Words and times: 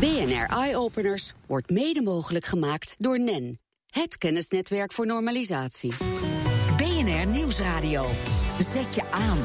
BNR 0.00 0.46
Eye 0.56 0.76
Openers 0.76 1.32
wordt 1.46 1.70
mede 1.70 2.02
mogelijk 2.02 2.44
gemaakt 2.44 2.94
door 2.98 3.20
NEN, 3.20 3.58
het 3.90 4.18
kennisnetwerk 4.18 4.92
voor 4.92 5.06
normalisatie. 5.06 5.92
BNR 6.76 7.26
Nieuwsradio. 7.26 8.06
Zet 8.60 8.94
je 8.94 9.02
aan. 9.10 9.38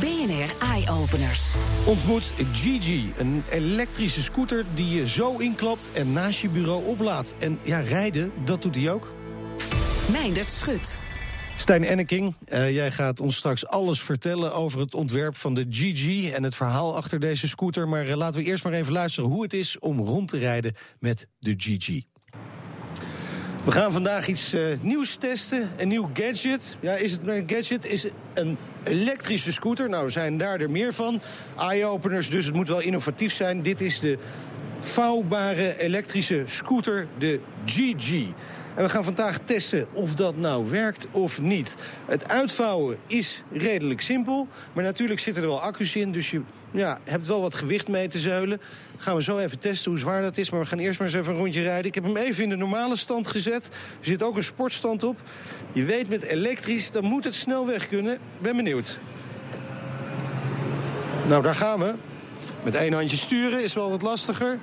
BNR 0.00 0.68
Eye 0.72 0.90
Openers. 0.90 1.54
Ontmoet 1.86 2.32
Gigi, 2.52 3.12
een 3.18 3.42
elektrische 3.50 4.22
scooter 4.22 4.64
die 4.74 4.88
je 4.88 5.08
zo 5.08 5.36
inklapt 5.36 5.90
en 5.92 6.12
naast 6.12 6.40
je 6.40 6.48
bureau 6.48 6.86
oplaadt. 6.86 7.34
En 7.38 7.58
ja, 7.62 7.80
rijden, 7.80 8.32
dat 8.44 8.62
doet 8.62 8.74
hij 8.74 8.92
ook. 8.92 9.14
Meindert 10.12 10.50
Schut. 10.50 11.00
Stijn 11.56 11.84
Enneking, 11.84 12.34
uh, 12.48 12.70
jij 12.70 12.90
gaat 12.90 13.20
ons 13.20 13.36
straks 13.36 13.66
alles 13.66 14.02
vertellen 14.02 14.54
over 14.54 14.80
het 14.80 14.94
ontwerp 14.94 15.36
van 15.36 15.54
de 15.54 15.66
GG 15.70 16.30
en 16.30 16.42
het 16.42 16.54
verhaal 16.54 16.96
achter 16.96 17.20
deze 17.20 17.48
scooter. 17.48 17.88
Maar 17.88 18.06
uh, 18.06 18.16
laten 18.16 18.40
we 18.40 18.46
eerst 18.46 18.64
maar 18.64 18.72
even 18.72 18.92
luisteren 18.92 19.30
hoe 19.30 19.42
het 19.42 19.52
is 19.52 19.78
om 19.78 20.00
rond 20.00 20.28
te 20.28 20.38
rijden 20.38 20.74
met 20.98 21.26
de 21.38 21.54
GG. 21.56 22.00
We 23.64 23.70
gaan 23.70 23.92
vandaag 23.92 24.26
iets 24.26 24.54
uh, 24.54 24.62
nieuws 24.80 25.14
testen, 25.14 25.70
een 25.76 25.88
nieuw 25.88 26.10
gadget. 26.12 26.76
Ja, 26.80 26.94
is 26.94 27.12
het 27.12 27.26
een 27.26 27.44
gadget? 27.46 27.84
Is 27.84 28.02
het 28.02 28.12
een 28.34 28.56
elektrische 28.82 29.52
scooter? 29.52 29.88
Nou, 29.88 30.10
zijn 30.10 30.38
daar 30.38 30.60
er 30.60 30.70
meer 30.70 30.92
van. 30.92 31.20
Eye-openers, 31.58 32.30
dus 32.30 32.44
het 32.44 32.54
moet 32.54 32.68
wel 32.68 32.80
innovatief 32.80 33.32
zijn. 33.32 33.62
Dit 33.62 33.80
is 33.80 34.00
de 34.00 34.18
vouwbare 34.80 35.78
elektrische 35.78 36.42
scooter, 36.46 37.06
de 37.18 37.40
GG. 37.66 38.32
En 38.74 38.82
we 38.84 38.88
gaan 38.88 39.04
vandaag 39.04 39.38
testen 39.44 39.86
of 39.92 40.14
dat 40.14 40.36
nou 40.36 40.70
werkt 40.70 41.06
of 41.10 41.40
niet. 41.40 41.76
Het 42.06 42.28
uitvouwen 42.28 42.98
is 43.06 43.42
redelijk 43.52 44.00
simpel. 44.00 44.48
Maar 44.72 44.84
natuurlijk 44.84 45.20
zitten 45.20 45.42
er 45.42 45.48
wel 45.48 45.60
accu's 45.60 45.94
in. 45.94 46.12
Dus 46.12 46.30
je 46.30 46.40
ja, 46.70 46.98
hebt 47.04 47.26
wel 47.26 47.40
wat 47.40 47.54
gewicht 47.54 47.88
mee 47.88 48.08
te 48.08 48.18
zeulen. 48.18 48.60
Gaan 48.96 49.16
we 49.16 49.22
zo 49.22 49.38
even 49.38 49.58
testen 49.58 49.90
hoe 49.90 50.00
zwaar 50.00 50.22
dat 50.22 50.36
is. 50.36 50.50
Maar 50.50 50.60
we 50.60 50.66
gaan 50.66 50.78
eerst 50.78 50.98
maar 50.98 51.08
eens 51.08 51.16
even 51.16 51.32
een 51.32 51.38
rondje 51.38 51.62
rijden. 51.62 51.86
Ik 51.86 51.94
heb 51.94 52.04
hem 52.04 52.16
even 52.16 52.42
in 52.42 52.48
de 52.48 52.56
normale 52.56 52.96
stand 52.96 53.26
gezet. 53.26 53.66
Er 54.00 54.06
zit 54.06 54.22
ook 54.22 54.36
een 54.36 54.44
sportstand 54.44 55.02
op. 55.02 55.20
Je 55.72 55.84
weet 55.84 56.08
met 56.08 56.22
elektrisch, 56.22 56.90
dan 56.90 57.04
moet 57.04 57.24
het 57.24 57.34
snel 57.34 57.66
weg 57.66 57.88
kunnen. 57.88 58.18
Ben 58.38 58.56
benieuwd. 58.56 58.98
Nou, 61.28 61.42
daar 61.42 61.54
gaan 61.54 61.78
we. 61.78 61.94
Met 62.64 62.74
één 62.74 62.92
handje 62.92 63.16
sturen 63.16 63.62
is 63.62 63.74
wel 63.74 63.90
wat 63.90 64.02
lastiger. 64.02 64.58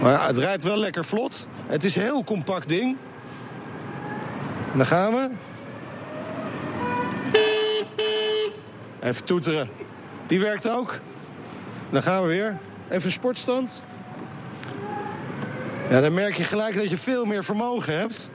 Maar 0.00 0.26
het 0.26 0.38
rijdt 0.38 0.62
wel 0.62 0.78
lekker 0.78 1.04
vlot. 1.04 1.46
Het 1.66 1.84
is 1.84 1.96
een 1.96 2.02
heel 2.02 2.24
compact 2.24 2.68
ding. 2.68 2.96
Dan 4.74 4.86
gaan 4.86 5.12
we. 5.12 5.30
Even 9.00 9.24
toeteren. 9.24 9.68
Die 10.26 10.40
werkt 10.40 10.70
ook. 10.70 11.00
Dan 11.90 12.02
gaan 12.02 12.22
we 12.22 12.28
weer. 12.28 12.58
Even 12.88 13.12
sportstand. 13.12 13.82
Ja, 15.90 16.00
dan 16.00 16.14
merk 16.14 16.34
je 16.34 16.42
gelijk 16.42 16.74
dat 16.74 16.90
je 16.90 16.98
veel 16.98 17.24
meer 17.24 17.44
vermogen 17.44 17.98
hebt. 17.98 18.30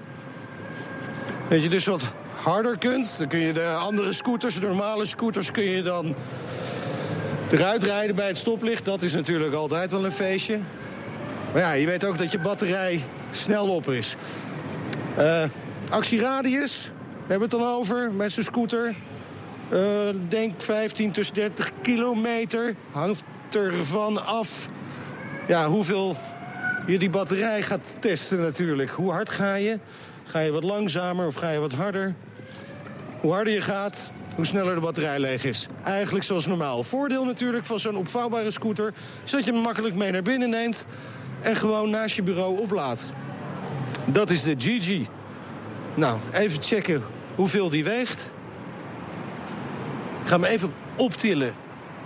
Dat 1.49 1.63
je 1.63 1.69
dus 1.69 1.85
wat 1.85 2.03
harder 2.35 2.77
kunt. 2.77 3.17
Dan 3.17 3.27
kun 3.27 3.39
je 3.39 3.53
de 3.53 3.67
andere 3.67 4.13
scooters, 4.13 4.55
de 4.55 4.67
normale 4.67 5.05
scooters, 5.05 5.51
kun 5.51 5.63
je 5.63 5.81
dan 5.81 6.15
eruit 7.51 7.83
rijden 7.83 8.15
bij 8.15 8.27
het 8.27 8.37
stoplicht. 8.37 8.85
Dat 8.85 9.01
is 9.01 9.13
natuurlijk 9.13 9.53
altijd 9.53 9.91
wel 9.91 10.05
een 10.05 10.11
feestje. 10.11 10.59
Maar 11.53 11.61
ja, 11.61 11.71
je 11.71 11.85
weet 11.85 12.05
ook 12.05 12.17
dat 12.17 12.31
je 12.31 12.39
batterij 12.39 13.03
snel 13.31 13.67
op 13.67 13.89
is. 13.89 14.15
Uh, 15.17 15.43
actieradius, 15.89 16.91
hebben 17.27 17.49
we 17.49 17.55
het 17.55 17.63
dan 17.63 17.73
over 17.73 18.11
met 18.11 18.31
zijn 18.31 18.45
scooter. 18.45 18.95
Uh, 19.73 19.79
denk 20.29 20.61
15 20.61 21.11
tot 21.11 21.35
30 21.35 21.71
kilometer. 21.81 22.75
Hangt 22.91 23.23
ervan 23.51 24.25
af 24.25 24.69
ja, 25.47 25.67
hoeveel 25.67 26.17
je 26.87 26.99
die 26.99 27.09
batterij 27.09 27.61
gaat 27.61 27.93
testen 27.99 28.39
natuurlijk. 28.39 28.89
Hoe 28.89 29.11
hard 29.11 29.29
ga 29.29 29.53
je? 29.53 29.79
Ga 30.23 30.39
je 30.39 30.51
wat 30.51 30.63
langzamer 30.63 31.25
of 31.27 31.35
ga 31.35 31.49
je 31.49 31.59
wat 31.59 31.71
harder? 31.71 32.15
Hoe 33.21 33.33
harder 33.33 33.53
je 33.53 33.61
gaat, 33.61 34.11
hoe 34.35 34.45
sneller 34.45 34.75
de 34.75 34.81
batterij 34.81 35.19
leeg 35.19 35.43
is. 35.43 35.67
Eigenlijk 35.83 36.25
zoals 36.25 36.45
normaal. 36.45 36.83
Voordeel 36.83 37.25
natuurlijk 37.25 37.65
van 37.65 37.79
zo'n 37.79 37.95
opvouwbare 37.95 38.51
scooter... 38.51 38.93
is 39.25 39.31
dat 39.31 39.45
je 39.45 39.51
hem 39.51 39.61
makkelijk 39.61 39.95
mee 39.95 40.11
naar 40.11 40.21
binnen 40.21 40.49
neemt 40.49 40.85
en 41.41 41.55
gewoon 41.55 41.89
naast 41.89 42.15
je 42.15 42.23
bureau 42.23 42.59
oplaat. 42.59 43.13
Dat 44.05 44.29
is 44.29 44.43
de 44.43 44.55
GG. 44.57 45.07
Nou, 45.93 46.19
even 46.31 46.63
checken 46.63 47.03
hoeveel 47.35 47.69
die 47.69 47.83
weegt. 47.83 48.33
Ik 50.21 50.27
ga 50.27 50.35
hem 50.35 50.43
even 50.43 50.73
optillen 50.95 51.53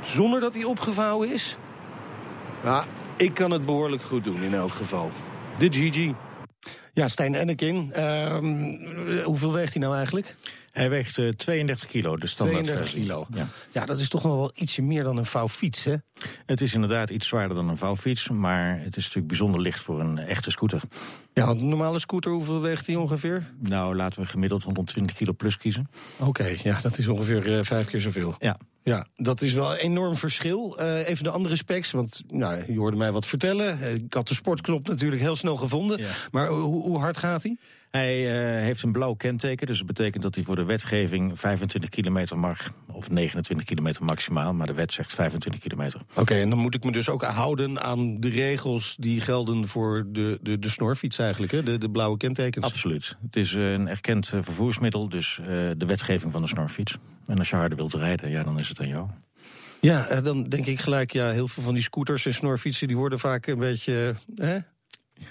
zonder 0.04 0.40
dat 0.40 0.54
hij 0.54 0.64
opgevouwen 0.64 1.32
is. 1.32 1.58
Ja, 2.64 2.84
ik 3.16 3.34
kan 3.34 3.52
het 3.52 3.66
behoorlijk 3.66 4.04
goed 4.04 4.24
doen 4.24 4.44
in 4.44 4.54
elk 4.54 4.72
geval. 4.72 5.10
De 5.58 5.68
GG. 5.72 6.12
Ja, 6.94 7.08
Stijn 7.08 7.36
Ennekin. 7.36 7.92
Uh, 7.96 8.38
hoeveel 9.24 9.54
weegt 9.54 9.74
hij 9.74 9.82
nou 9.82 9.96
eigenlijk? 9.96 10.36
Hij 10.72 10.90
weegt 10.90 11.18
uh, 11.18 11.30
32 11.30 11.90
kilo, 11.90 12.18
de 12.18 12.28
standaard 12.28 12.64
32 12.64 13.02
kilo. 13.02 13.26
Ja. 13.34 13.48
ja, 13.72 13.86
dat 13.86 14.00
is 14.00 14.10
toch 14.10 14.24
nog 14.24 14.36
wel 14.36 14.52
ietsje 14.56 14.82
meer 14.82 15.04
dan 15.04 15.18
een 15.18 15.26
vouwfiets, 15.26 15.84
hè? 15.84 15.96
Het 16.46 16.62
is 16.62 16.74
inderdaad 16.74 17.10
iets 17.10 17.28
zwaarder 17.28 17.56
dan 17.56 17.70
een 17.70 17.78
vouwfiets, 17.78 18.30
maar 18.30 18.80
het 18.80 18.96
is 18.96 19.04
natuurlijk 19.04 19.28
bijzonder 19.28 19.62
licht 19.62 19.80
voor 19.80 20.00
een 20.00 20.18
echte 20.18 20.52
scooter. 20.52 20.82
Ja, 21.34 21.48
een 21.48 21.70
normale 21.70 22.00
scooter, 22.00 22.32
hoeveel 22.32 22.62
weegt 22.62 22.86
die 22.86 23.00
ongeveer? 23.00 23.52
Nou, 23.60 23.96
laten 23.96 24.22
we 24.22 24.28
gemiddeld 24.28 24.64
120 24.64 25.16
kilo 25.16 25.34
plus 25.34 25.58
kiezen. 25.58 25.90
Oké, 26.18 26.56
ja, 26.64 26.80
dat 26.82 26.98
is 26.98 27.08
ongeveer 27.08 27.48
uh, 27.48 27.60
vijf 27.64 27.86
keer 27.86 28.02
zoveel. 28.02 28.36
Ja. 28.40 28.58
Ja, 28.84 29.08
dat 29.16 29.42
is 29.42 29.54
wel 29.54 29.72
een 29.72 29.78
enorm 29.78 30.16
verschil. 30.16 30.78
Uh, 30.80 31.08
even 31.08 31.24
de 31.24 31.30
andere 31.30 31.56
specs, 31.56 31.92
want 31.92 32.24
nou, 32.28 32.74
je 32.74 32.80
hoorde 32.80 32.98
mij 32.98 33.12
wat 33.12 33.26
vertellen. 33.26 33.96
Ik 33.96 34.14
had 34.14 34.28
de 34.28 34.34
sportknop 34.34 34.88
natuurlijk 34.88 35.22
heel 35.22 35.36
snel 35.36 35.56
gevonden. 35.56 36.00
Ja. 36.00 36.10
Maar 36.32 36.48
hoe, 36.48 36.84
hoe 36.84 37.00
hard 37.00 37.18
gaat 37.18 37.44
hij? 37.44 37.58
Hij 37.98 38.20
uh, 38.20 38.64
heeft 38.64 38.84
een 38.84 38.92
blauw 38.92 39.14
kenteken, 39.14 39.68
dus 39.68 39.78
dat 39.78 39.88
betekent 39.88 40.24
dat 40.24 40.36
hij 40.36 40.44
voor 40.44 40.56
de 40.56 40.64
wetgeving 40.64 41.40
25 41.40 41.90
kilometer 41.90 42.38
mag. 42.40 42.74
Of 42.92 43.10
29 43.10 43.68
kilometer 43.68 44.04
maximaal, 44.04 44.54
maar 44.54 44.68
de 44.68 44.74
wet 44.74 44.92
zegt 44.92 45.14
25 45.14 45.62
kilometer. 45.62 46.00
Oké, 46.12 46.22
okay, 46.22 46.42
en 46.42 46.50
dan 46.50 46.60
moet 46.60 46.76
ik 46.76 46.84
me 46.84 46.92
dus 46.92 47.10
ook 47.10 47.24
houden 47.24 47.82
aan 47.82 48.20
de 48.20 48.30
regels 48.30 48.96
die 49.00 49.22
gelden 49.22 49.68
voor 49.68 50.06
de, 50.08 50.40
de, 50.42 50.60
de 50.60 50.70
snorfiets 50.70 51.18
eigenlijk, 51.18 51.52
hè? 51.52 51.64
De, 51.64 51.78
de 51.78 51.90
blauwe 51.90 52.18
kentekens. 52.18 52.66
Absoluut. 52.66 53.18
Het 53.26 53.36
is 53.36 53.54
een 53.54 53.88
erkend 53.88 54.28
vervoersmiddel, 54.28 55.10
dus 55.10 55.40
uh, 55.42 55.48
de 55.78 55.86
wetgeving 55.86 56.32
van 56.32 56.42
de 56.42 56.48
snorfiets. 56.48 56.98
En 57.26 57.38
als 57.38 57.50
je 57.50 57.56
harder 57.56 57.78
wilt 57.78 57.94
rijden, 57.94 58.30
ja, 58.30 58.44
dan 58.44 58.60
is 58.60 58.70
het 58.70 58.80
aan 58.80 58.88
jou. 58.88 59.08
Ja, 59.80 60.22
dan 60.22 60.44
denk 60.44 60.66
ik 60.66 60.80
gelijk, 60.80 61.12
ja, 61.12 61.30
heel 61.30 61.48
veel 61.48 61.64
van 61.64 61.74
die 61.74 61.84
scooters 61.84 62.26
en 62.26 62.34
snorfietsen... 62.34 62.88
die 62.88 62.98
worden 62.98 63.20
vaak 63.20 63.48
een 63.48 63.60
beetje 63.60 64.16
hè, 64.36 64.58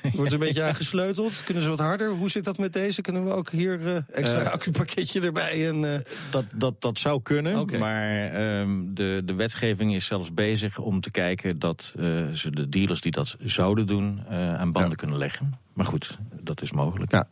Wordt 0.13 0.33
een 0.33 0.39
beetje 0.39 0.63
aangesleuteld? 0.63 1.45
Kunnen 1.45 1.63
ze 1.63 1.69
wat 1.69 1.79
harder? 1.79 2.11
Hoe 2.11 2.31
zit 2.31 2.45
dat 2.45 2.59
met 2.59 2.73
deze? 2.73 3.01
Kunnen 3.01 3.25
we 3.25 3.33
ook 3.33 3.51
hier 3.51 3.81
uh, 3.81 3.97
extra 4.11 4.41
uh, 4.41 4.51
accupakketje 4.51 5.21
erbij? 5.21 5.69
En, 5.69 5.83
uh... 5.83 5.95
dat, 6.31 6.45
dat, 6.55 6.81
dat 6.81 6.99
zou 6.99 7.23
kunnen, 7.23 7.59
okay. 7.59 7.79
maar 7.79 8.35
um, 8.61 8.95
de, 8.95 9.23
de 9.25 9.35
wetgeving 9.35 9.95
is 9.95 10.07
zelfs 10.07 10.35
bezig 10.35 10.79
om 10.79 11.01
te 11.01 11.11
kijken... 11.11 11.59
dat 11.59 11.93
ze 12.35 12.51
de 12.51 12.69
dealers 12.69 13.01
die 13.01 13.13
dat 13.13 13.37
zouden 13.39 13.87
doen 13.87 14.27
aan 14.29 14.73
banden 14.73 14.91
ja. 14.91 14.97
kunnen 14.97 15.19
leggen. 15.19 15.59
Maar 15.73 15.87
goed, 15.87 16.19
dat 16.43 16.63
is 16.63 16.73
mogelijk. 16.73 17.13
Ja. 17.13 17.29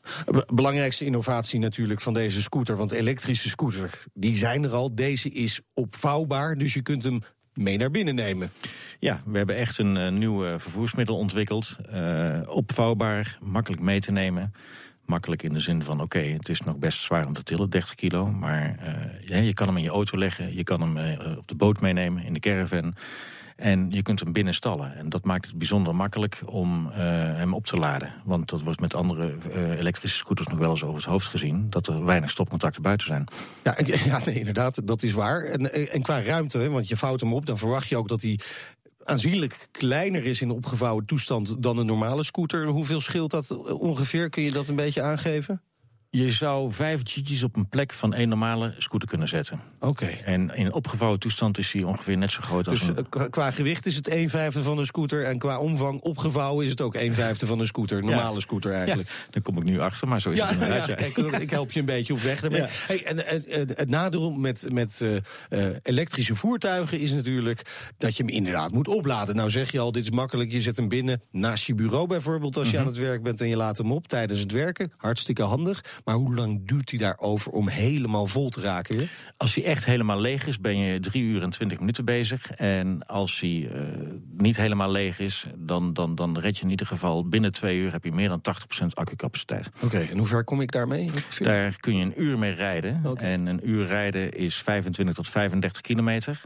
Belangrijkste 0.54 1.04
innovatie 1.04 1.58
natuurlijk 1.58 2.00
van 2.00 2.14
deze 2.14 2.42
scooter... 2.42 2.76
want 2.76 2.90
elektrische 2.90 3.48
scooter, 3.48 4.02
die 4.14 4.36
zijn 4.36 4.64
er 4.64 4.72
al. 4.72 4.94
Deze 4.94 5.30
is 5.30 5.60
opvouwbaar, 5.74 6.58
dus 6.58 6.74
je 6.74 6.82
kunt 6.82 7.04
hem 7.04 7.22
mee 7.60 7.78
naar 7.78 7.90
binnen 7.90 8.14
nemen. 8.14 8.50
Ja, 8.98 9.22
we 9.24 9.36
hebben 9.36 9.56
echt 9.56 9.78
een 9.78 9.96
uh, 9.96 10.08
nieuw 10.08 10.58
vervoersmiddel 10.58 11.16
ontwikkeld. 11.16 11.76
Uh, 11.94 12.40
opvouwbaar, 12.46 13.38
makkelijk 13.42 13.82
mee 13.82 14.00
te 14.00 14.12
nemen. 14.12 14.54
Makkelijk 15.04 15.42
in 15.42 15.52
de 15.52 15.60
zin 15.60 15.82
van, 15.82 16.00
oké, 16.00 16.18
het 16.18 16.48
is 16.48 16.60
nog 16.60 16.78
best 16.78 17.00
zwaar 17.00 17.26
om 17.26 17.32
te 17.32 17.42
tillen, 17.42 17.70
30 17.70 17.94
kilo. 17.94 18.26
Maar 18.26 18.76
je 19.26 19.54
kan 19.54 19.66
hem 19.66 19.76
in 19.76 19.82
je 19.82 19.90
auto 19.90 20.18
leggen, 20.18 20.54
je 20.54 20.62
kan 20.62 20.80
hem 20.80 21.18
op 21.36 21.48
de 21.48 21.54
boot 21.54 21.80
meenemen, 21.80 22.24
in 22.24 22.32
de 22.32 22.40
caravan. 22.40 22.94
En 23.60 23.90
je 23.90 24.02
kunt 24.02 24.20
hem 24.20 24.32
binnen 24.32 24.54
stallen. 24.54 24.96
En 24.96 25.08
dat 25.08 25.24
maakt 25.24 25.46
het 25.46 25.58
bijzonder 25.58 25.94
makkelijk 25.94 26.42
om 26.46 26.86
uh, 26.86 26.94
hem 26.96 27.54
op 27.54 27.66
te 27.66 27.76
laden. 27.76 28.12
Want 28.24 28.48
dat 28.48 28.62
wordt 28.62 28.80
met 28.80 28.94
andere 28.94 29.34
uh, 29.54 29.78
elektrische 29.78 30.16
scooters 30.16 30.48
nog 30.48 30.58
wel 30.58 30.70
eens 30.70 30.82
over 30.82 30.96
het 30.96 31.04
hoofd 31.04 31.26
gezien... 31.26 31.66
dat 31.70 31.86
er 31.86 32.04
weinig 32.04 32.30
stopcontacten 32.30 32.82
buiten 32.82 33.06
zijn. 33.06 33.24
Ja, 33.64 33.76
ja 34.04 34.26
inderdaad, 34.26 34.86
dat 34.86 35.02
is 35.02 35.12
waar. 35.12 35.42
En, 35.42 35.90
en 35.92 36.02
qua 36.02 36.22
ruimte, 36.22 36.68
want 36.70 36.88
je 36.88 36.96
vouwt 36.96 37.20
hem 37.20 37.32
op... 37.32 37.46
dan 37.46 37.58
verwacht 37.58 37.88
je 37.88 37.96
ook 37.96 38.08
dat 38.08 38.22
hij 38.22 38.38
aanzienlijk 39.04 39.68
kleiner 39.70 40.24
is 40.24 40.40
in 40.40 40.50
opgevouwen 40.50 41.04
toestand 41.04 41.62
dan 41.62 41.78
een 41.78 41.86
normale 41.86 42.24
scooter. 42.24 42.66
Hoeveel 42.66 43.00
scheelt 43.00 43.30
dat 43.30 43.72
ongeveer? 43.72 44.30
Kun 44.30 44.42
je 44.42 44.52
dat 44.52 44.68
een 44.68 44.76
beetje 44.76 45.02
aangeven? 45.02 45.62
Je 46.12 46.32
zou 46.32 46.72
vijf 46.72 47.00
Gigi's 47.04 47.42
op 47.42 47.56
een 47.56 47.68
plek 47.68 47.92
van 47.92 48.14
één 48.14 48.28
normale 48.28 48.74
scooter 48.78 49.08
kunnen 49.08 49.28
zetten. 49.28 49.60
Oké. 49.80 50.06
En 50.06 50.54
in 50.54 50.72
opgevouwen 50.72 51.18
toestand 51.20 51.58
is 51.58 51.72
hij 51.72 51.82
ongeveer 51.82 52.16
net 52.16 52.32
zo 52.32 52.40
groot 52.40 52.68
als 52.68 52.78
Dus 52.78 52.88
een... 52.96 53.06
eh, 53.10 53.22
qua- 53.30 53.50
gewicht 53.50 53.86
is 53.86 53.96
het 53.96 54.08
1 54.08 54.28
vijfde 54.28 54.62
van 54.62 54.78
een 54.78 54.86
scooter. 54.86 55.24
En 55.24 55.38
qua 55.38 55.58
omvang 55.58 56.00
opgevouwen 56.00 56.64
is 56.64 56.70
het 56.70 56.80
ook 56.80 56.94
1 56.94 57.14
vijfde 57.14 57.46
van 57.46 57.58
een 57.60 57.66
scooter. 57.66 58.02
Normale 58.02 58.40
scooter 58.40 58.70
Ja, 58.70 58.76
eigenlijk. 58.76 59.26
daar 59.30 59.42
kom 59.42 59.56
ik 59.56 59.64
nu 59.64 59.80
achter, 59.80 60.08
maar 60.08 60.20
zo 60.20 60.30
is 60.30 60.38
Ja, 60.38 60.44
het 60.44 60.52
inderdaad. 60.52 60.88
ja, 60.88 60.94
ja. 60.98 61.10
kijk, 61.12 61.16
ik 61.42 61.50
help 61.50 61.72
je 61.72 61.80
een 61.80 61.86
beetje 61.86 62.12
op 62.12 62.20
weg 62.20 62.40
daarmee. 62.40 62.60
Ja. 62.60 62.66
Hey, 62.70 63.04
en, 63.04 63.26
en- 63.26 63.48
en 63.48 63.68
het 63.74 63.88
nadeel 63.88 64.30
met, 64.30 64.64
met 64.72 65.00
eh, 65.00 65.16
eh, 65.66 65.76
elektrische 65.82 66.34
voertuigen 66.36 67.00
is 67.00 67.12
natuurlijk 67.12 67.92
dat 67.98 68.16
je 68.16 68.22
hem 68.24 68.32
inderdaad 68.32 68.72
moet 68.72 68.88
opladen. 68.88 69.36
Nou 69.36 69.50
zeg 69.50 69.72
je 69.72 69.78
al, 69.78 69.92
dit 69.92 70.02
is 70.02 70.10
makkelijk. 70.10 70.52
Je 70.52 70.60
zet 70.60 70.76
hem 70.76 70.88
binnen 70.88 71.22
naast 71.30 71.64
je 71.66 71.74
bureau 71.74 72.06
bijvoorbeeld 72.06 72.56
als 72.56 72.66
je 72.70 72.72
Mhm. 72.76 72.82
aan 72.82 72.90
het 72.92 73.00
werk 73.00 73.22
bent 73.22 73.40
en 73.40 73.48
je 73.48 73.56
laat 73.56 73.78
hem 73.78 73.92
op 73.92 74.08
tijdens 74.08 74.40
het 74.40 74.52
werken. 74.52 74.92
Hartstikke 74.96 75.42
handig. 75.42 75.84
Maar 76.04 76.14
hoe 76.14 76.34
lang 76.34 76.68
duurt 76.68 76.90
hij 76.90 76.98
daarover 76.98 77.52
om 77.52 77.68
helemaal 77.68 78.26
vol 78.26 78.48
te 78.48 78.60
raken 78.60 78.96
weer? 78.96 79.10
Als 79.36 79.54
hij 79.54 79.64
echt 79.64 79.84
helemaal 79.84 80.20
leeg 80.20 80.46
is, 80.46 80.60
ben 80.60 80.78
je 80.78 81.00
drie 81.00 81.22
uur 81.22 81.42
en 81.42 81.50
twintig 81.50 81.78
minuten 81.78 82.04
bezig. 82.04 82.50
En 82.50 83.06
als 83.06 83.40
hij 83.40 83.70
eh, 83.72 83.82
niet 84.36 84.56
helemaal 84.56 84.90
leeg 84.90 85.18
is, 85.18 85.44
dan, 85.56 85.92
dan, 85.92 86.14
dan 86.14 86.38
red 86.38 86.56
je 86.56 86.64
in 86.64 86.70
ieder 86.70 86.86
geval 86.86 87.28
binnen 87.28 87.52
twee 87.52 87.78
uur 87.78 87.92
heb 87.92 88.04
je 88.04 88.12
meer 88.12 88.28
dan 88.28 88.42
80% 88.82 88.86
accucapaciteit. 88.94 89.68
Oké, 89.80 89.98
en 89.98 90.18
hoe 90.18 90.26
ver 90.26 90.44
kom 90.44 90.60
ik 90.60 90.70
daarmee? 90.72 91.10
Daar 91.38 91.76
kun 91.76 91.96
je 91.96 92.04
een 92.04 92.22
uur 92.22 92.38
mee 92.38 92.52
rijden. 92.54 93.02
En 93.16 93.46
een 93.46 93.68
uur 93.68 93.86
rijden 93.86 94.32
is 94.32 94.54
25 94.56 95.14
tot 95.14 95.28
35 95.28 95.80
kilometer. 95.80 96.40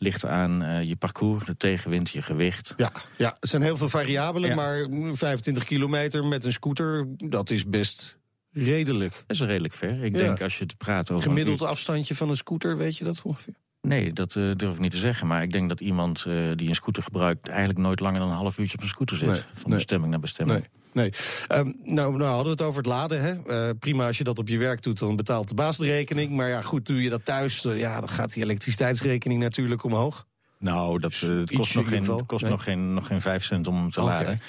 Ligt 0.00 0.26
aan 0.26 0.62
eh, 0.62 0.82
je 0.82 0.96
parcours, 0.96 1.46
de 1.46 1.56
tegenwind, 1.56 2.10
je 2.10 2.22
gewicht. 2.22 2.74
Ja, 2.76 2.92
ja, 3.16 3.36
er 3.40 3.48
zijn 3.48 3.62
heel 3.62 3.76
veel 3.76 3.88
variabelen, 3.88 4.48
Ja. 4.50 4.54
maar 4.54 4.86
25 5.16 5.64
kilometer 5.64 6.24
met 6.24 6.44
een 6.44 6.52
scooter, 6.52 7.06
dat 7.16 7.50
is 7.50 7.66
best 7.66 8.16
redelijk. 8.52 9.12
Dat 9.26 9.36
is 9.36 9.46
redelijk 9.46 9.74
ver. 9.74 10.04
Ik 10.04 10.12
Ja. 10.12 10.18
denk 10.18 10.42
als 10.42 10.58
je 10.58 10.64
het 10.64 10.76
praat 10.76 11.10
over. 11.10 11.28
Gemiddeld 11.28 11.62
afstandje 11.62 12.14
van 12.14 12.28
een 12.28 12.36
scooter, 12.36 12.76
weet 12.76 12.96
je 12.96 13.04
dat 13.04 13.22
ongeveer? 13.22 13.54
Nee, 13.80 14.12
dat 14.12 14.36
eh, 14.36 14.50
durf 14.56 14.74
ik 14.74 14.80
niet 14.80 14.90
te 14.90 14.98
zeggen. 14.98 15.26
Maar 15.26 15.42
ik 15.42 15.52
denk 15.52 15.68
dat 15.68 15.80
iemand 15.80 16.24
eh, 16.26 16.34
die 16.54 16.68
een 16.68 16.74
scooter 16.74 17.02
gebruikt... 17.02 17.48
eigenlijk 17.48 17.78
nooit 17.78 18.00
langer 18.00 18.20
dan 18.20 18.28
een 18.28 18.34
half 18.36 18.58
uurtje 18.58 18.76
op 18.76 18.82
een 18.82 18.88
scooter 18.88 19.16
zit. 19.16 19.28
Nee, 19.28 19.40
van 19.52 19.68
nee. 19.70 19.74
bestemming 19.78 20.10
naar 20.10 20.20
bestemming. 20.20 20.58
Nee. 20.58 20.68
Nee. 20.92 21.12
Ehm, 21.48 21.72
nou, 21.94 22.16
nou 22.16 22.22
hadden 22.22 22.44
we 22.44 22.50
het 22.50 22.62
over 22.62 22.78
het 22.78 22.86
laden. 22.86 23.20
Hè? 23.22 23.42
Eh, 23.68 23.70
prima 23.78 24.06
als 24.06 24.18
je 24.18 24.24
dat 24.24 24.38
op 24.38 24.48
je 24.48 24.58
werk 24.58 24.82
doet, 24.82 24.98
dan 24.98 25.16
betaalt 25.16 25.48
de 25.48 25.54
baas 25.54 25.76
de 25.76 25.86
rekening. 25.86 26.30
Maar 26.30 26.48
ja, 26.48 26.62
goed, 26.62 26.86
doe 26.86 27.02
je 27.02 27.10
dat 27.10 27.24
thuis, 27.24 27.60
ja, 27.62 28.00
dan 28.00 28.08
gaat 28.08 28.32
die 28.32 28.42
elektriciteitsrekening 28.42 29.40
natuurlijk 29.40 29.84
omhoog. 29.84 30.26
Nou, 30.58 30.98
dat, 30.98 31.12
het 31.12 31.54
kost, 31.54 31.74
nog 31.74 31.88
geen, 31.88 32.26
kost 32.26 32.42
Nee. 32.42 32.50
nog, 32.50 32.62
geen, 32.62 32.94
nog 32.94 33.06
geen 33.06 33.20
vijf 33.20 33.44
cent 33.44 33.66
om 33.66 33.90
te 33.90 34.00
Oké. 34.00 34.08
laden. 34.08 34.40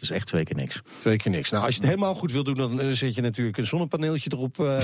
Is 0.00 0.10
echt 0.10 0.26
twee 0.26 0.44
keer 0.44 0.56
niks. 0.56 0.80
Twee 0.98 1.16
keer 1.16 1.30
niks. 1.32 1.50
Nou, 1.50 1.64
als 1.64 1.74
je 1.74 1.80
het 1.80 1.88
helemaal 1.90 2.14
goed 2.14 2.32
wil 2.32 2.44
doen, 2.44 2.54
dan 2.54 2.80
eh, 2.80 2.90
zet 2.90 3.14
je 3.14 3.20
natuurlijk 3.20 3.56
een 3.56 3.66
zonnepaneeltje 3.66 4.30
erop. 4.32 4.60
eh, 4.60 4.78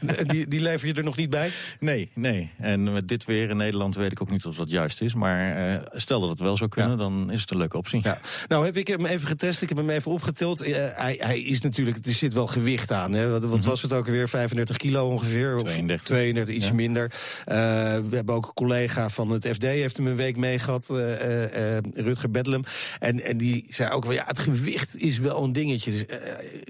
die, 0.30 0.46
die 0.46 0.60
lever 0.60 0.86
je 0.86 0.94
er 0.94 1.04
nog 1.04 1.16
niet 1.16 1.30
bij. 1.30 1.50
Nee, 1.80 2.10
nee. 2.14 2.50
En 2.58 2.92
met 2.92 3.08
dit 3.08 3.24
weer 3.24 3.50
in 3.50 3.56
Nederland 3.56 3.94
weet 3.96 4.12
ik 4.12 4.22
ook 4.22 4.30
niet 4.30 4.44
of 4.46 4.56
dat 4.56 4.70
juist 4.70 5.00
is. 5.02 5.14
Maar 5.14 5.50
eh, 5.50 5.80
stel 5.92 6.20
dat 6.20 6.30
het 6.30 6.40
wel 6.40 6.56
zou 6.56 6.70
kunnen, 6.70 6.90
Ja. 6.90 6.96
dan 6.96 7.30
is 7.30 7.40
het 7.40 7.50
een 7.50 7.56
leuke 7.58 7.76
optie. 7.76 8.00
Ja. 8.02 8.20
Nou 8.48 8.64
heb 8.64 8.76
ik 8.76 8.86
hem 8.86 9.06
even 9.06 9.26
getest, 9.28 9.62
ik 9.62 9.68
heb 9.68 9.78
hem 9.78 9.90
even 9.90 10.10
opgetild. 10.12 10.58
Hij, 10.66 11.16
hij 11.18 11.40
is 11.40 11.60
natuurlijk, 11.60 12.06
er 12.06 12.12
zit 12.12 12.32
wel 12.32 12.46
gewicht 12.46 12.92
aan. 12.92 13.12
Hè? 13.12 13.30
Wat, 13.30 13.44
wat 13.44 13.64
was 13.64 13.82
het 13.82 13.92
ook 13.92 14.06
alweer? 14.06 14.28
35 14.28 14.76
kilo 14.76 15.08
ongeveer? 15.08 15.56
Of 15.56 15.62
32. 15.62 16.06
32, 16.06 16.54
iets 16.54 16.66
Ja. 16.66 16.72
minder. 16.72 17.10
We 17.44 18.08
hebben 18.16 18.34
ook 18.34 18.46
een 18.46 18.52
collega 18.54 19.08
van 19.10 19.30
het 19.30 19.46
FD, 19.48 19.62
heeft 19.62 19.96
hem 19.96 20.06
een 20.06 20.16
week 20.16 20.36
meegehad, 20.36 20.90
eh, 20.90 21.12
eh, 21.20 21.76
eh, 21.76 21.82
Rutger 21.94 22.30
Bedlem. 22.30 22.62
En, 22.98 23.20
en 23.20 23.36
die 23.36 23.66
zei 23.68 23.90
ook 23.90 24.04
wel, 24.04 24.12
ja, 24.12 24.31
het 24.32 24.40
gewicht 24.40 24.96
is 24.96 25.18
wel 25.18 25.44
een 25.44 25.52
dingetje. 25.52 25.90
Dus, 25.90 26.06
eh, 26.06 26.18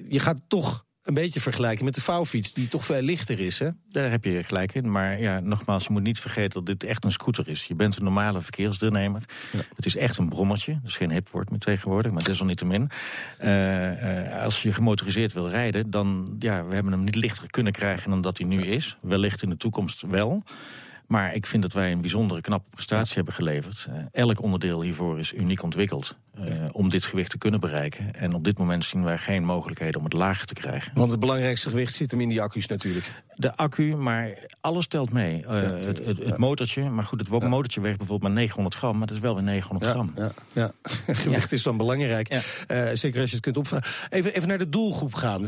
je 0.08 0.18
gaat 0.18 0.40
toch 0.48 0.84
een 1.02 1.14
beetje 1.14 1.40
vergelijken 1.40 1.84
met 1.84 1.94
de 1.94 2.00
vouwfiets, 2.00 2.52
die 2.52 2.68
toch 2.68 2.84
veel 2.84 3.02
lichter 3.02 3.40
is, 3.40 3.58
hè? 3.58 3.68
Daar 3.90 4.10
heb 4.10 4.24
je 4.24 4.44
gelijk 4.44 4.74
in. 4.74 4.90
Maar 4.90 5.20
ja, 5.20 5.40
nogmaals, 5.40 5.84
je 5.84 5.92
moet 5.92 6.02
niet 6.02 6.20
vergeten 6.20 6.50
dat 6.50 6.66
dit 6.66 6.84
echt 6.84 7.04
een 7.04 7.12
scooter 7.12 7.48
is. 7.48 7.64
Je 7.64 7.74
bent 7.74 7.96
een 7.96 8.04
normale 8.04 8.40
verkeersdeelnemer. 8.40 9.22
Het 9.74 9.86
is 9.86 9.96
echt 9.96 10.18
een 10.18 10.28
brommertje. 10.28 10.80
Dus 10.82 10.96
geen 10.96 11.10
hipwoord 11.10 11.50
meer 11.50 11.58
tegenwoordig, 11.58 12.12
maar 12.12 12.22
desalniettemin. 12.22 12.90
Eh, 13.38 14.34
eh, 14.34 14.42
als 14.42 14.62
je 14.62 14.72
gemotoriseerd 14.72 15.32
wil 15.32 15.48
rijden, 15.48 15.90
dan... 15.90 16.36
Ja, 16.38 16.64
we 16.64 16.74
hebben 16.74 16.92
hem 16.92 17.04
niet 17.04 17.14
lichter 17.14 17.50
kunnen 17.50 17.72
krijgen 17.72 18.10
dan 18.10 18.20
dat 18.20 18.38
hij 18.38 18.46
nu 18.46 18.60
is. 18.60 18.96
Wellicht 19.00 19.42
in 19.42 19.48
de 19.48 19.56
toekomst 19.56 20.02
wel. 20.08 20.42
Maar 21.12 21.34
ik 21.34 21.46
vind 21.46 21.62
dat 21.62 21.72
wij 21.72 21.92
een 21.92 22.00
bijzondere 22.00 22.40
knappe 22.40 22.70
prestatie 22.70 23.14
hebben 23.14 23.34
geleverd. 23.34 23.86
Eh, 23.90 23.94
elk 24.12 24.42
onderdeel 24.42 24.82
hiervoor 24.82 25.18
is 25.18 25.32
uniek 25.32 25.62
ontwikkeld 25.62 26.16
eh, 26.34 26.54
om 26.72 26.88
dit 26.88 27.04
gewicht 27.04 27.30
te 27.30 27.38
kunnen 27.38 27.60
bereiken. 27.60 28.14
En 28.14 28.34
op 28.34 28.44
dit 28.44 28.58
moment 28.58 28.84
zien 28.84 29.04
wij 29.04 29.18
geen 29.18 29.44
mogelijkheden 29.44 29.98
om 29.98 30.04
het 30.04 30.12
lager 30.12 30.46
te 30.46 30.54
krijgen. 30.54 30.92
Want 30.94 31.10
het 31.10 31.20
belangrijkste 31.20 31.68
gewicht 31.68 31.94
zit 31.94 32.10
hem 32.10 32.20
in 32.20 32.28
die 32.28 32.40
accu's 32.42 32.66
natuurlijk. 32.66 33.04
De 33.36 33.56
accu, 33.56 33.96
maar 33.96 34.30
alles 34.60 34.86
telt 34.86 35.12
mee. 35.12 35.46
Eh, 35.46 35.60
het, 35.86 36.04
het, 36.04 36.18
het 36.24 36.36
motortje, 36.36 36.90
maar 36.90 37.04
goed, 37.04 37.20
het 37.20 37.28
wo- 37.28 37.40
motortje 37.40 37.80
weegt 37.80 37.98
bijvoorbeeld 37.98 38.32
maar 38.32 38.40
900 38.42 38.74
gram, 38.74 38.98
maar 38.98 39.06
dat 39.06 39.16
is 39.16 39.22
wel 39.22 39.34
weer 39.34 39.42
900 39.44 39.90
gram. 39.90 40.12
Ja, 40.16 40.32
ja. 40.52 40.72
Gewicht 41.22 41.52
is 41.52 41.62
dan 41.62 41.76
belangrijk. 41.76 42.32
Ja. 42.32 42.94
Zeker 42.96 43.20
als 43.20 43.28
je 43.30 43.36
het 43.36 43.44
kunt 43.44 43.56
opvragen. 43.56 43.90
Even, 44.10 44.34
even 44.34 44.48
naar 44.48 44.58
de 44.58 44.68
doelgroep 44.68 45.14
gaan. 45.14 45.46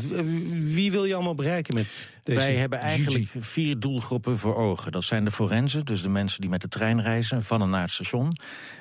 Wie- 0.73 0.91
wil 0.91 1.05
je 1.05 1.13
allemaal 1.13 1.35
bereiken 1.35 1.73
met 1.75 1.87
deze 2.23 2.39
Wij 2.39 2.55
hebben 2.55 2.79
eigenlijk 2.79 3.25
vier 3.39 3.79
doelgroepen 3.79 4.37
voor 4.37 4.55
ogen. 4.55 4.91
Dat 4.91 5.03
zijn 5.03 5.23
de 5.23 5.31
forensen, 5.31 5.53
dus 5.63 6.01
de 6.01 6.09
mensen 6.09 6.41
die 6.41 6.49
met 6.49 6.61
de 6.61 6.67
trein 6.67 7.01
reizen 7.01 7.43
van 7.43 7.61
en 7.61 7.69
naar 7.69 7.81
het 7.81 7.91
station. 7.91 8.31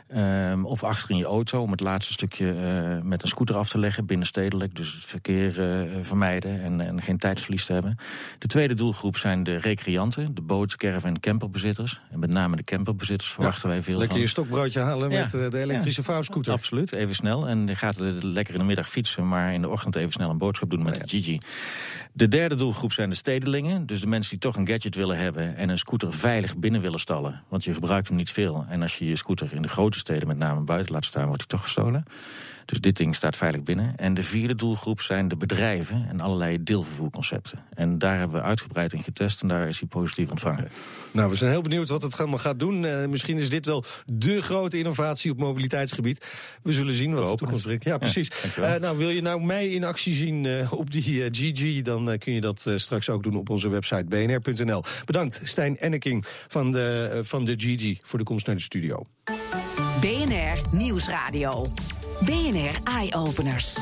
Ehm, 0.08 0.64
of 0.64 0.82
achter 0.84 1.10
in 1.10 1.16
je 1.16 1.24
auto 1.24 1.60
om 1.62 1.70
het 1.70 1.80
laatste 1.80 2.12
stukje 2.12 2.52
eh, 2.52 3.02
met 3.02 3.22
een 3.22 3.28
scooter 3.28 3.56
af 3.56 3.68
te 3.68 3.78
leggen, 3.78 4.06
binnenstedelijk. 4.06 4.76
Dus 4.76 4.92
het 4.94 5.04
verkeer 5.04 5.62
eh, 5.72 5.90
vermijden 6.02 6.62
en, 6.62 6.80
en 6.80 7.02
geen 7.02 7.18
tijdsverlies 7.18 7.64
te 7.64 7.72
hebben. 7.72 7.96
De 8.38 8.46
tweede 8.46 8.74
doelgroep 8.74 9.16
zijn 9.16 9.42
de 9.42 9.56
recreanten, 9.56 10.34
de 10.34 10.42
boot, 10.42 10.76
caravan 10.76 11.10
en 11.10 11.20
camperbezitters. 11.20 12.00
En 12.10 12.18
met 12.18 12.30
name 12.30 12.56
de 12.56 12.64
camperbezitters 12.64 13.30
verwachten 13.32 13.68
wij 13.68 13.82
veel 13.82 13.92
Lekker 13.98 14.10
van. 14.12 14.20
je 14.20 14.26
stokbroodje 14.30 14.80
halen 14.80 15.10
Ja. 15.10 15.20
met 15.22 15.34
eh, 15.34 15.50
de 15.50 15.58
elektrische 15.58 16.00
Ja. 16.00 16.06
vouwscooter. 16.06 16.52
Absoluut, 16.52 16.94
even 16.94 17.14
snel. 17.14 17.48
En 17.48 17.66
je 17.66 17.74
gaat 17.76 17.98
lekker 18.22 18.52
in 18.54 18.60
de 18.60 18.66
middag 18.66 18.88
fietsen, 18.88 19.28
maar 19.28 19.52
in 19.54 19.60
de 19.62 19.68
ochtend 19.68 19.96
even 19.96 20.12
snel 20.12 20.30
een 20.30 20.38
boodschap 20.38 20.70
doen 20.70 20.82
met 20.82 20.94
Oh 20.94 21.00
de 21.00 21.08
Gigi. 21.08 21.38
De 22.12 22.28
derde 22.28 22.54
doelgroep 22.54 22.92
zijn 22.92 23.10
de 23.10 23.16
stedelingen. 23.16 23.86
Dus 23.86 24.00
de 24.00 24.06
mensen 24.06 24.30
die 24.30 24.38
toch 24.38 24.56
een 24.56 24.66
gadget 24.66 24.94
willen 24.94 25.18
hebben 25.18 25.56
en 25.56 25.68
een 25.68 25.78
scooter 25.78 26.12
veilig 26.12 26.53
binnen 26.58 26.80
willen 26.80 27.00
stallen. 27.00 27.42
Want 27.48 27.64
je 27.64 27.74
gebruikt 27.74 28.08
hem 28.08 28.16
niet 28.16 28.30
veel. 28.30 28.64
En 28.68 28.82
als 28.82 28.98
je 28.98 29.08
je 29.08 29.16
scooter 29.16 29.48
in 29.52 29.62
de 29.62 29.68
grote 29.68 29.98
steden 29.98 30.28
met 30.28 30.38
name 30.38 30.60
buiten 30.60 30.92
laat 30.92 31.04
staan, 31.04 31.26
wordt 31.26 31.40
hij 31.40 31.50
toch 31.50 31.62
gestolen. 31.62 32.04
Dus 32.64 32.80
dit 32.80 32.96
ding 32.96 33.14
staat 33.14 33.36
veilig 33.36 33.62
binnen. 33.62 33.92
En 33.96 34.14
de 34.14 34.22
vierde 34.22 34.54
doelgroep 34.54 35.00
zijn 35.00 35.28
de 35.28 35.36
bedrijven 35.36 36.06
en 36.08 36.20
allerlei 36.20 36.62
deelvervoerconcepten. 36.62 37.58
En 37.74 37.98
daar 37.98 38.18
hebben 38.18 38.36
we 38.40 38.46
uitgebreid 38.46 38.92
in 38.92 39.02
getest 39.02 39.42
en 39.42 39.48
daar 39.48 39.68
is 39.68 39.78
hij 39.78 39.88
positief 39.88 40.30
ontvangen. 40.30 40.68
Nou, 41.10 41.30
we 41.30 41.36
zijn 41.36 41.50
heel 41.50 41.62
benieuwd 41.62 41.88
wat 41.88 42.02
het 42.02 42.18
allemaal 42.18 42.38
gaat 42.38 42.58
doen. 42.58 42.84
Eh, 42.84 43.06
misschien 43.06 43.38
is 43.38 43.50
dit 43.50 43.66
wel 43.66 43.84
de 44.06 44.42
grote 44.42 44.78
innovatie 44.78 45.30
op 45.30 45.38
mobiliteitsgebied. 45.38 46.26
We 46.62 46.72
zullen 46.72 46.94
zien 46.94 47.14
wat 47.14 47.26
de 47.26 47.34
toekomst 47.34 47.64
brengt. 47.64 47.84
Ja, 47.84 47.98
precies. 47.98 48.30
Eh, 48.56 48.74
nou, 48.74 48.96
wil 48.98 49.08
je 49.08 49.22
nou 49.22 49.44
mij 49.44 49.68
in 49.68 49.84
actie 49.84 50.14
zien 50.14 50.46
eh, 50.46 50.72
op 50.72 50.90
die 50.90 51.30
GG... 51.30 51.82
dan 51.82 52.18
kun 52.18 52.32
je 52.32 52.40
dat 52.40 52.66
straks 52.76 53.08
ook 53.08 53.22
doen 53.22 53.36
op 53.36 53.50
onze 53.50 53.68
website 53.68 54.04
bnr.nl. 54.04 54.82
Bedankt, 55.04 55.40
Stijn 55.42 55.78
Enneking 55.78 56.24
van 56.48 56.72
de, 56.72 57.10
eh, 57.12 57.18
van 57.22 57.44
de 57.44 57.54
GG... 57.56 57.98
voor 58.02 58.18
de 58.18 58.24
komst 58.24 58.46
naar 58.46 58.56
de 58.56 58.62
studio. 58.62 59.02
BNR 60.00 60.60
Nieuwsradio. 60.70 61.66
BNR 62.20 62.76
Eye 62.84 63.14
Openers. 63.14 63.76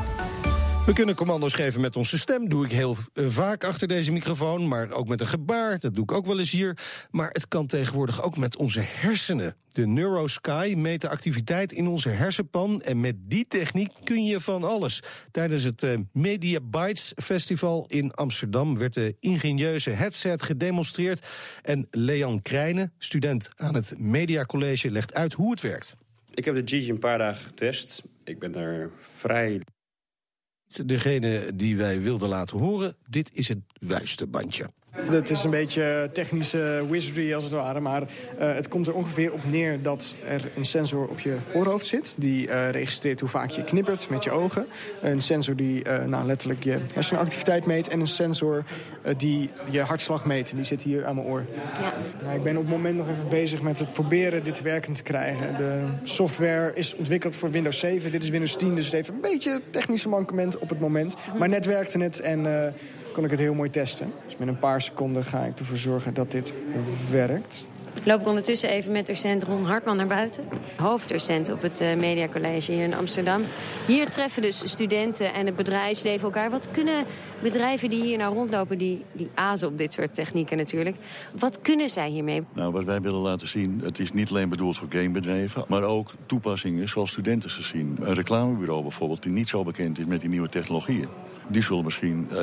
We 0.86 0.92
kunnen 0.92 1.14
commando's 1.14 1.52
geven 1.52 1.80
met 1.80 1.96
onze 1.96 2.18
stem. 2.18 2.48
Doe 2.48 2.64
ik 2.64 2.70
heel 2.70 2.96
eh, 3.12 3.26
vaak 3.28 3.64
achter 3.64 3.88
deze 3.88 4.12
microfoon. 4.12 4.68
Maar 4.68 4.90
ook 4.90 5.08
met 5.08 5.20
een 5.20 5.26
gebaar. 5.26 5.78
Dat 5.78 5.94
doe 5.94 6.02
ik 6.02 6.12
ook 6.12 6.26
wel 6.26 6.38
eens 6.38 6.50
hier. 6.50 6.78
Maar 7.10 7.30
het 7.30 7.48
kan 7.48 7.66
tegenwoordig 7.66 8.22
ook 8.22 8.36
met 8.36 8.56
onze 8.56 8.80
hersenen. 8.80 9.56
De 9.68 9.86
NeuroSky 9.86 10.74
meet 10.76 11.00
de 11.00 11.08
activiteit 11.08 11.72
in 11.72 11.86
onze 11.86 12.08
hersenpan. 12.08 12.82
En 12.82 13.00
met 13.00 13.14
die 13.18 13.46
techniek 13.48 13.92
kun 14.04 14.24
je 14.24 14.40
van 14.40 14.64
alles. 14.64 15.02
Tijdens 15.30 15.64
het 15.64 15.82
eh, 15.82 15.98
Media 16.12 16.60
Bytes 16.60 17.12
Festival 17.16 17.84
in 17.88 18.12
Amsterdam 18.12 18.78
werd 18.78 18.94
de 18.94 19.16
ingenieuze 19.20 19.90
headset 19.90 20.42
gedemonstreerd. 20.42 21.26
En 21.62 21.86
Leon 21.90 22.42
Krijnen, 22.42 22.92
student 22.98 23.48
aan 23.56 23.74
het 23.74 23.94
Media 23.98 24.44
College, 24.44 24.90
legt 24.90 25.14
uit 25.14 25.32
hoe 25.32 25.50
het 25.50 25.60
werkt. 25.60 25.94
Ik 26.34 26.44
heb 26.44 26.54
de 26.54 26.62
Gigi 26.64 26.90
een 26.90 26.98
paar 26.98 27.18
dagen 27.18 27.46
getest. 27.46 28.02
Ik 28.24 28.38
ben 28.38 28.52
daar 28.52 28.90
vrij 29.16 29.60
Degene 30.86 31.50
die 31.54 31.76
wij 31.76 32.00
wilden 32.00 32.28
laten 32.28 32.58
horen, 32.58 32.96
dit 33.08 33.34
is 33.34 33.48
het 33.48 33.58
wuiste 33.80 34.26
bandje. 34.26 34.70
Het 34.92 35.30
is 35.30 35.44
een 35.44 35.50
beetje 35.50 36.10
technische 36.12 36.86
wizardry 36.90 37.34
als 37.34 37.44
het 37.44 37.52
ware. 37.52 37.80
Maar 37.80 38.02
eh, 38.02 38.54
het 38.54 38.68
komt 38.68 38.86
er 38.86 38.94
ongeveer 38.94 39.32
op 39.32 39.40
neer 39.50 39.82
dat 39.82 40.14
er 40.26 40.42
een 40.56 40.64
sensor 40.64 41.06
op 41.06 41.20
je 41.20 41.36
voorhoofd 41.50 41.86
zit. 41.86 42.14
Die 42.18 42.48
eh, 42.48 42.70
registreert 42.70 43.20
hoe 43.20 43.28
vaak 43.28 43.50
je 43.50 43.64
knippert 43.64 44.08
met 44.08 44.24
je 44.24 44.30
ogen. 44.30 44.66
Een 45.02 45.22
sensor 45.22 45.56
die 45.56 45.84
eh, 45.84 46.04
nou, 46.04 46.26
letterlijk 46.26 46.64
je 46.64 46.78
hersenactiviteit 46.94 47.66
meet. 47.66 47.88
En 47.88 48.00
een 48.00 48.06
sensor 48.06 48.64
die 49.16 49.50
je 49.70 49.80
hartslag 49.80 50.24
meet. 50.24 50.50
En 50.50 50.56
die 50.56 50.64
zit 50.64 50.82
hier 50.82 51.06
aan 51.06 51.14
mijn 51.14 51.26
oor. 51.26 51.44
Ja. 51.80 51.92
Nou, 52.22 52.36
ik 52.36 52.42
ben 52.42 52.56
op 52.56 52.62
het 52.62 52.72
moment 52.72 52.96
nog 52.96 53.08
even 53.08 53.28
bezig 53.28 53.62
met 53.62 53.78
het 53.78 53.92
proberen 53.92 54.42
dit 54.42 54.62
werkend 54.62 54.96
te 54.96 55.02
krijgen. 55.02 55.56
De 55.56 55.84
software 56.02 56.72
is 56.74 56.94
ontwikkeld 56.94 57.36
voor 57.36 57.50
Windows 57.50 57.78
7. 57.78 58.10
Dit 58.10 58.22
is 58.22 58.28
Windows 58.28 58.56
10, 58.56 58.74
dus 58.74 58.84
het 58.84 58.94
heeft 58.94 59.08
een 59.08 59.20
beetje 59.20 59.60
technische 59.70 60.08
mankement 60.08 60.58
op 60.58 60.68
het 60.68 60.80
moment. 60.80 61.16
Maar 61.38 61.48
net 61.48 61.66
werkte 61.66 61.98
het 61.98 62.20
en... 62.20 62.74
eh, 63.12 63.18
kon 63.18 63.24
ik 63.24 63.30
het 63.30 63.40
heel 63.40 63.54
mooi 63.54 63.70
testen. 63.70 64.12
Dus 64.26 64.36
met 64.36 64.48
een 64.48 64.58
paar 64.58 64.82
seconden 64.82 65.24
ga 65.24 65.44
ik 65.44 65.58
ervoor 65.58 65.76
zorgen 65.76 66.14
dat 66.14 66.30
dit 66.30 66.52
werkt. 67.10 67.66
Loop 68.04 68.20
ik 68.20 68.26
ondertussen 68.26 68.68
even 68.68 68.92
met 68.92 69.06
docent 69.06 69.42
Ron 69.42 69.64
Hartman 69.64 69.96
naar 69.96 70.06
buiten. 70.06 70.44
Hoofddocent 70.76 71.50
op 71.50 71.62
het 71.62 71.80
uh, 71.80 71.94
Media 71.94 72.28
College 72.28 72.72
hier 72.72 72.84
in 72.84 72.94
Amsterdam. 72.94 73.42
Hier 73.86 74.08
treffen 74.08 74.42
dus 74.42 74.70
studenten 74.70 75.34
en 75.34 75.46
het 75.46 75.56
bedrijfsleven 75.56 76.24
elkaar. 76.24 76.50
Wat 76.50 76.70
kunnen 76.70 77.04
bedrijven 77.42 77.90
die 77.90 78.02
hier 78.02 78.18
nou 78.18 78.34
rondlopen, 78.34 78.78
die, 78.78 79.04
die 79.12 79.28
azen 79.34 79.68
op 79.68 79.78
dit 79.78 79.92
soort 79.92 80.14
technieken 80.14 80.56
natuurlijk... 80.56 80.96
wat 81.38 81.60
kunnen 81.60 81.88
zij 81.88 82.08
hiermee? 82.08 82.42
Nou, 82.52 82.72
wat 82.72 82.84
wij 82.84 83.00
willen 83.00 83.20
laten 83.20 83.48
zien, 83.48 83.80
het 83.84 83.98
is 83.98 84.12
niet 84.12 84.30
alleen 84.30 84.48
bedoeld 84.48 84.78
voor 84.78 84.88
gamebedrijven... 84.90 85.64
maar 85.68 85.82
ook 85.82 86.14
toepassingen 86.26 86.88
zoals 86.88 87.10
studenten 87.10 87.50
ze 87.50 87.62
zien. 87.62 87.98
Een 88.00 88.14
reclamebureau 88.14 88.82
bijvoorbeeld, 88.82 89.22
die 89.22 89.32
niet 89.32 89.48
zo 89.48 89.64
bekend 89.64 89.98
is 89.98 90.04
met 90.04 90.20
die 90.20 90.28
nieuwe 90.28 90.48
technologieën 90.48 91.08
die 91.52 91.62
zullen 91.62 91.84
misschien 91.84 92.28
uh, 92.32 92.38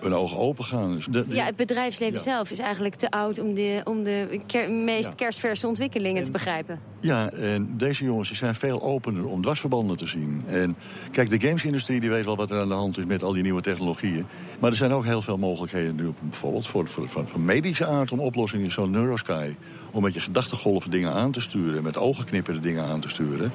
hun 0.00 0.14
ogen 0.14 0.38
open 0.38 0.64
gaan. 0.64 0.94
Dus 0.94 1.06
de, 1.06 1.24
ja, 1.28 1.44
het 1.44 1.56
bedrijfsleven 1.56 2.20
zelf 2.20 2.50
is 2.50 2.58
eigenlijk 2.58 2.94
te 2.94 3.10
oud 3.10 3.38
om 3.38 3.54
de, 3.54 3.80
om 3.84 4.02
de 4.02 4.40
meest 4.84 5.14
kerstverse 5.14 5.66
ontwikkelingen 5.66 6.24
te 6.24 6.30
begrijpen. 6.30 6.80
Ja, 7.00 7.30
en 7.30 7.74
deze 7.76 8.04
jongens 8.04 8.32
zijn 8.32 8.54
veel 8.54 8.82
opener 8.82 9.26
om 9.26 9.42
dwarsverbanden 9.42 9.96
te 9.96 10.06
zien. 10.06 10.44
En 10.46 10.76
kijk, 11.10 11.30
de 11.30 11.40
gamesindustrie 11.40 12.00
die 12.00 12.10
weet 12.10 12.24
wel 12.24 12.36
wat 12.36 12.50
er 12.50 12.60
aan 12.60 12.68
de 12.68 12.74
hand 12.74 12.98
is 12.98 13.04
met 13.04 13.22
al 13.22 13.32
die 13.32 13.42
nieuwe 13.42 13.62
technologieën. 13.62 14.26
Maar 14.58 14.70
er 14.70 14.76
zijn 14.76 14.92
ook 14.92 15.04
heel 15.04 15.22
veel 15.22 15.38
mogelijkheden 15.38 15.96
nu, 15.96 16.12
bijvoorbeeld 16.20 16.66
voor, 16.66 16.88
voor, 16.88 17.08
van, 17.08 17.28
van 17.28 17.44
medische 17.44 17.86
aard 17.86 18.12
om 18.12 18.20
oplossingen 18.20 18.70
zo'n 18.70 18.90
Neurosky. 18.90 19.54
Om 19.90 20.02
met 20.02 20.14
je 20.14 20.20
gedachtengolven 20.20 20.90
dingen 20.90 21.12
aan 21.12 21.32
te 21.32 21.40
sturen, 21.40 21.82
met 21.82 21.96
ogenknippende 21.96 22.60
dingen 22.60 22.84
aan 22.84 23.00
te 23.00 23.08
sturen. 23.08 23.52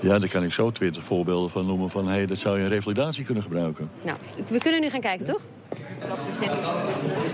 Ja, 0.00 0.18
daar 0.18 0.28
kan 0.28 0.44
ik 0.44 0.52
zo 0.52 0.70
twintig 0.70 1.04
voorbeelden 1.04 1.50
van 1.50 1.66
noemen 1.66 1.90
van... 1.90 2.06
hé, 2.06 2.12
hey, 2.12 2.26
dat 2.26 2.38
zou 2.38 2.58
je 2.58 2.64
in 2.64 2.70
revalidatie 2.70 3.24
kunnen 3.24 3.42
gebruiken. 3.42 3.90
Nou, 4.02 4.18
we 4.48 4.58
kunnen 4.58 4.80
nu 4.80 4.88
gaan 4.88 5.00
kijken, 5.00 5.26
toch? 5.26 5.40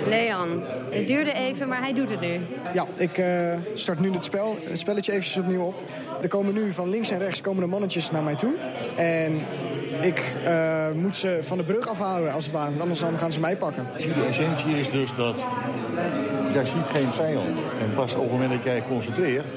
Leon, 0.08 0.62
het 0.90 1.06
duurde 1.06 1.32
even, 1.32 1.68
maar 1.68 1.80
hij 1.80 1.92
doet 1.92 2.10
het 2.10 2.20
nu. 2.20 2.40
Ja, 2.74 2.86
ik 2.96 3.18
uh, 3.18 3.56
start 3.74 4.00
nu 4.00 4.10
het, 4.10 4.24
spel, 4.24 4.58
het 4.64 4.78
spelletje 4.78 5.12
eventjes 5.12 5.36
opnieuw 5.36 5.60
op. 5.60 5.82
Er 6.22 6.28
komen 6.28 6.54
nu 6.54 6.72
van 6.72 6.88
links 6.88 7.10
en 7.10 7.18
rechts 7.18 7.40
komen 7.40 7.62
de 7.62 7.68
mannetjes 7.68 8.10
naar 8.10 8.22
mij 8.22 8.34
toe. 8.34 8.52
En 8.96 9.40
ik 10.00 10.34
uh, 10.46 10.90
moet 10.90 11.16
ze 11.16 11.38
van 11.42 11.58
de 11.58 11.64
brug 11.64 11.88
afhouden, 11.88 12.32
als 12.32 12.44
het 12.44 12.54
ware. 12.54 12.68
Want 12.68 12.82
anders 12.82 13.00
dan 13.00 13.18
gaan 13.18 13.32
ze 13.32 13.40
mij 13.40 13.56
pakken. 13.56 13.86
De 13.96 14.24
essentie 14.28 14.78
is 14.78 14.90
dus 14.90 15.14
dat 15.14 15.46
jij 16.52 16.66
ziet 16.66 16.86
geen 16.86 17.12
vijand. 17.12 17.48
En 17.80 17.94
pas 17.94 18.14
op 18.14 18.22
het 18.22 18.30
moment 18.30 18.50
dat 18.52 18.64
jij 18.64 18.82
concentreert 18.82 19.48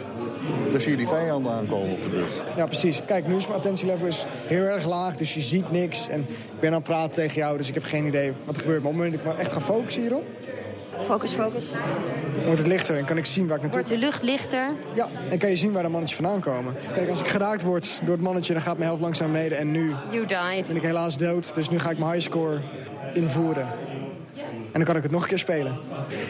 dan 0.71 0.81
zie 0.81 0.91
je 0.91 0.97
die 0.97 1.07
vijanden 1.07 1.51
aankomen 1.51 1.91
op 1.91 2.03
de 2.03 2.09
brug. 2.09 2.45
Ja, 2.55 2.65
precies. 2.65 3.01
Kijk, 3.05 3.27
nu 3.27 3.35
is 3.35 3.47
mijn 3.47 3.57
attentielevel 3.57 4.07
is 4.07 4.25
heel 4.47 4.63
erg 4.63 4.85
laag, 4.85 5.15
dus 5.15 5.33
je 5.33 5.41
ziet 5.41 5.71
niks. 5.71 6.09
En 6.09 6.19
ik 6.29 6.59
ben 6.59 6.69
aan 6.69 6.75
het 6.75 6.83
praten 6.83 7.11
tegen 7.11 7.37
jou, 7.37 7.57
dus 7.57 7.67
ik 7.67 7.73
heb 7.73 7.83
geen 7.83 8.05
idee 8.05 8.33
wat 8.45 8.55
er 8.55 8.61
gebeurt. 8.61 8.81
Maar 8.83 8.91
op 8.91 8.97
het 8.97 9.05
moment 9.05 9.23
dat 9.23 9.33
ik 9.33 9.39
echt 9.39 9.53
ga 9.53 9.59
focussen 9.59 10.01
hierop... 10.01 10.23
Focus, 11.05 11.31
focus. 11.31 11.65
Wordt 12.43 12.57
het 12.57 12.67
lichter 12.67 12.97
en 12.97 13.05
kan 13.05 13.17
ik 13.17 13.25
zien 13.25 13.47
waar 13.47 13.55
ik 13.55 13.61
naartoe... 13.61 13.81
Wordt 13.81 14.01
de 14.01 14.05
lucht 14.05 14.23
lichter? 14.23 14.73
Ja, 14.93 15.07
en 15.29 15.37
kan 15.37 15.49
je 15.49 15.55
zien 15.55 15.71
waar 15.71 15.83
de 15.83 15.89
mannetjes 15.89 16.19
vandaan 16.19 16.41
komen. 16.41 16.75
Kijk, 16.93 17.09
als 17.09 17.19
ik 17.19 17.27
geraakt 17.27 17.63
word 17.63 17.99
door 18.03 18.13
het 18.13 18.23
mannetje, 18.23 18.53
dan 18.53 18.61
gaat 18.61 18.77
mijn 18.77 18.87
helft 18.87 19.01
langzaam 19.01 19.31
naar 19.31 19.41
beneden. 19.41 19.57
En 19.57 19.71
nu 19.71 19.93
you 20.09 20.25
died. 20.25 20.67
ben 20.67 20.75
ik 20.75 20.81
helaas 20.81 21.17
dood, 21.17 21.55
dus 21.55 21.69
nu 21.69 21.79
ga 21.79 21.89
ik 21.89 21.97
mijn 21.97 22.11
highscore 22.11 22.59
invoeren. 23.13 23.67
En 24.77 24.83
dan 24.83 24.83
kan 24.83 24.95
ik 24.95 25.03
het 25.03 25.11
nog 25.11 25.21
een 25.21 25.27
keer 25.27 25.37
spelen. 25.37 25.77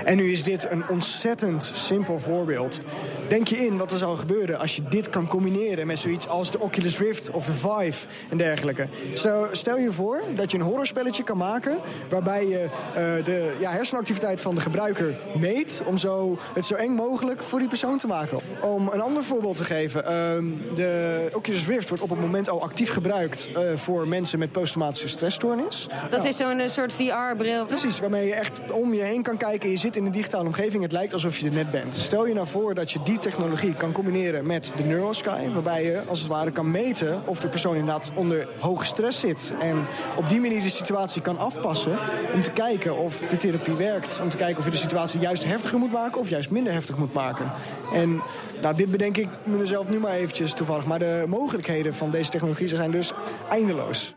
En 0.05 0.17
nu 0.17 0.31
is 0.31 0.43
dit 0.43 0.71
een 0.71 0.89
ontzettend 0.89 1.71
simpel 1.74 2.19
voorbeeld. 2.19 2.79
Denk 3.27 3.48
je 3.48 3.65
in 3.65 3.77
wat 3.77 3.91
er 3.91 3.98
zou 3.98 4.17
gebeuren 4.17 4.60
als 4.60 4.75
je 4.75 4.81
dit 4.89 5.10
kan 5.10 5.27
combineren 5.27 5.88
met 5.88 6.00
zoiets 6.00 6.27
als 6.27 6.51
de 6.51 6.60
Oculus 6.60 6.98
Rift 6.98 7.31
of 7.31 7.46
de 7.46 7.53
Vive 7.53 8.07
en 8.29 8.38
dergelijke. 8.38 8.88
Stel, 9.13 9.48
stel 9.51 9.77
je 9.77 9.91
voor 9.91 10.22
dat 10.36 10.51
je 10.51 10.57
een 10.57 10.63
horrorspelletje 10.63 11.24
kan 11.24 11.38
maken 11.38 11.77
waarbij 12.10 12.48
je 12.48 12.63
uh, 12.63 13.25
de 13.25 13.57
ja, 13.60 13.72
hersenactiviteit 13.72 14.41
van 14.41 14.55
de 14.55 14.62
gebruiker 14.62 15.15
meet 15.39 15.81
om 15.86 15.98
zo, 15.98 16.38
het 16.53 16.65
zo 16.65 16.74
eng 16.74 16.91
mogelijk 16.91 17.43
voor 17.43 17.60
die 17.60 17.67
persoon 17.67 17.98
te 17.98 18.07
maken. 18.07 18.39
Om 18.62 18.88
een 18.88 19.01
ander 19.01 19.24
voorbeeld 19.24 19.57
te 19.57 19.63
geven. 19.63 20.01
Uh, 20.01 20.75
de 20.75 21.29
Oculus 21.34 21.67
Rift 21.67 21.88
wordt 21.89 22.03
op 22.03 22.10
het 22.10 22.19
moment 22.19 22.50
al 22.50 22.62
actief 22.62 22.91
gebruikt 22.91 23.50
uh, 23.50 23.75
voor 23.75 24.07
mensen 24.07 24.39
met 24.39 24.51
posttraumatische 24.51 25.07
stressstoornis. 25.07 25.88
Dat 26.10 26.25
is 26.25 26.38
zo'n 26.38 26.60
eh, 26.60 26.67
soort 26.67 26.93
VR-bril. 26.93 27.65
Precies, 27.65 28.00
waarmee 28.00 28.27
je 28.27 28.34
echt 28.34 28.72
om 28.72 28.93
je 28.93 29.01
heen 29.01 29.22
kan 29.22 29.38
kijken. 29.38 29.69
Je 29.69 29.77
zit 29.77 29.96
in 29.96 30.05
een 30.05 30.12
digitale 30.12 30.46
omgeving. 30.46 30.84
Het 30.84 30.91
lijkt 30.91 31.13
alsof 31.13 31.38
je 31.38 31.46
er 31.46 31.53
net 31.53 31.72
bent. 31.72 31.96
Stel 31.96 32.27
je 32.27 32.34
nou 32.34 32.48
voor 32.48 32.74
dat 32.74 32.91
je 32.91 33.00
die 33.03 33.16
technologie 33.19 33.74
kan 33.74 33.91
combineren 33.91 34.45
met 34.45 34.71
de 34.75 34.83
Neurosky. 34.83 35.50
Waarbij 35.53 35.83
je 35.83 36.01
als 36.07 36.19
het 36.19 36.27
ware 36.27 36.51
kan 36.51 36.71
meten 36.71 37.21
of 37.25 37.39
de 37.39 37.50
persoon 37.50 37.75
inderdaad 37.75 38.12
onder 38.15 38.47
hoge 38.59 38.86
stress 38.86 39.19
zit. 39.19 39.53
En 39.62 39.86
op 40.17 40.29
die 40.29 40.39
manier 40.39 40.62
de 40.62 40.69
situatie 40.69 41.21
kan 41.21 41.38
afpassen. 41.38 42.00
Om 42.33 42.41
te 42.41 42.51
kijken 42.51 42.97
of 42.97 43.19
de 43.29 43.36
therapie 43.36 43.74
werkt. 43.74 44.19
Om 44.21 44.29
te 44.29 44.38
kijken 44.38 44.57
of 44.57 44.65
je 44.65 44.71
de 44.71 44.77
situatie 44.77 45.19
juist 45.19 45.43
heftiger 45.43 45.79
moet 45.79 45.91
maken 45.91 46.21
of 46.21 46.29
juist 46.29 46.50
minder 46.50 46.74
heftig 46.74 46.97
moet 46.97 47.13
maken. 47.13 47.51
En 47.93 48.21
nou, 48.62 48.75
dit 48.75 48.91
bedenk 48.91 49.17
ik 49.17 49.27
mezelf 49.43 49.89
nu 49.89 50.00
maar 50.00 50.13
eventjes 50.13 50.53
toevallig. 50.53 50.86
Maar 50.86 51.00
de 51.00 51.25
mogelijkheden 51.27 51.93
van 51.93 52.12
deze 52.12 52.29
technologie 52.29 52.67
zijn 52.67 52.91
dus 52.91 53.13
eindeloos. 53.50 54.15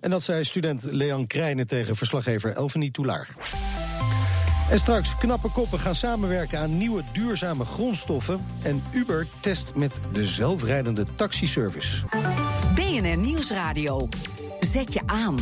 En 0.00 0.10
dat 0.10 0.22
zei 0.22 0.44
student 0.44 0.82
Leon 0.90 1.26
Krijnen 1.26 1.66
tegen 1.66 1.96
verslaggever 1.96 2.52
Elvenie 2.54 2.90
Toulaar. 2.90 3.28
En 4.72 4.78
straks 4.78 5.16
knappe 5.16 5.48
koppen 5.50 5.78
gaan 5.78 5.94
samenwerken 5.94 6.58
aan 6.58 6.78
nieuwe 6.78 7.02
duurzame 7.12 7.64
grondstoffen. 7.64 8.46
En 8.62 8.82
Uber 8.92 9.28
test 9.40 9.74
met 9.74 10.00
de 10.12 10.26
zelfrijdende 10.26 11.04
taxiservice. 11.14 12.04
BNR 12.74 13.16
Nieuwsradio. 13.16 14.08
Zet 14.60 14.92
je 14.92 15.00
aan. 15.06 15.36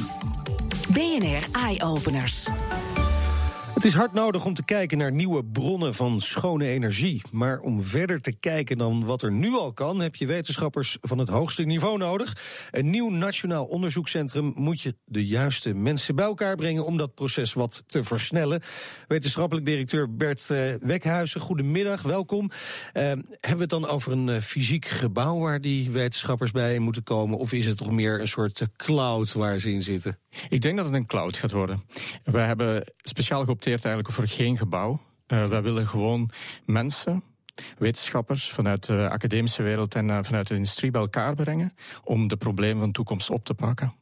BNR 0.89 1.45
Eye 1.53 1.83
Openers. 1.83 2.49
Het 3.81 3.89
is 3.89 3.95
hard 3.95 4.13
nodig 4.13 4.45
om 4.45 4.55
te 4.55 4.65
kijken 4.65 4.99
naar 4.99 5.13
nieuwe 5.13 5.45
bronnen 5.45 5.95
van 5.95 6.21
schone 6.21 6.67
energie. 6.67 7.23
Maar 7.33 7.61
om 7.61 7.83
verder 7.83 8.21
te 8.21 8.37
kijken 8.41 8.79
dan 8.79 9.05
wat 9.05 9.23
er 9.23 9.33
nu 9.33 9.53
al 9.53 9.73
kan, 9.73 10.01
heb 10.01 10.15
je 10.15 10.27
wetenschappers 10.27 10.99
van 11.01 11.19
het 11.19 11.29
hoogste 11.29 11.63
niveau 11.63 11.99
nodig. 11.99 12.37
Een 12.71 12.91
nieuw 12.91 13.11
nationaal 13.11 13.65
onderzoekscentrum 13.65 14.53
moet 14.55 14.81
je 14.81 14.97
de 15.05 15.27
juiste 15.27 15.75
mensen 15.75 16.15
bij 16.15 16.25
elkaar 16.25 16.57
brengen 16.57 16.87
om 16.87 16.97
dat 16.97 17.15
proces 17.15 17.53
wat 17.53 17.83
te 17.87 18.05
versnellen. 18.05 18.63
Wetenschappelijk 19.09 19.67
directeur 19.67 20.17
Bert 20.17 20.49
uh, 20.53 20.75
Wekhuizen, 20.81 21.41
goedemiddag, 21.41 22.03
welkom. 22.03 22.45
Uh, 22.45 23.03
hebben 23.03 23.25
we 23.41 23.61
het 23.61 23.71
dan 23.71 23.87
over 23.87 24.13
een 24.13 24.29
uh, 24.29 24.41
fysiek 24.41 24.87
gebouw 24.87 25.39
waar 25.39 25.61
die 25.61 25.91
wetenschappers 25.91 26.51
bij 26.51 26.79
moeten 26.79 27.03
komen? 27.03 27.39
Of 27.39 27.53
is 27.53 27.67
het 27.67 27.77
toch 27.77 27.91
meer 27.91 28.21
een 28.21 28.29
soort 28.29 28.63
cloud 28.77 29.33
waar 29.33 29.59
ze 29.59 29.71
in 29.71 29.83
zitten? 29.83 30.19
Ik 30.49 30.61
denk 30.61 30.77
dat 30.77 30.87
het 30.87 30.95
een 30.95 31.07
cloud 31.07 31.37
gaat 31.37 31.51
worden. 31.51 31.85
We 32.25 32.39
hebben 32.39 32.85
speciaal 33.03 33.45
geopteerd 33.45 33.85
eigenlijk 33.85 34.15
voor 34.15 34.29
geen 34.29 34.57
gebouw. 34.57 35.01
Uh, 35.29 35.47
wij 35.47 35.63
willen 35.63 35.89
gewoon 35.89 36.31
mensen, 36.65 37.23
wetenschappers 37.79 38.51
vanuit 38.51 38.87
de 38.87 39.09
academische 39.09 39.63
wereld 39.63 39.95
en 39.95 40.09
uh, 40.09 40.19
vanuit 40.23 40.47
de 40.47 40.55
industrie 40.55 40.91
bij 40.91 41.01
elkaar 41.01 41.35
brengen 41.35 41.75
om 42.05 42.29
de 42.29 42.37
problemen 42.37 42.79
van 42.79 42.87
de 42.87 42.95
toekomst 42.95 43.31
op 43.31 43.45
te 43.45 43.55
pakken. 43.55 43.95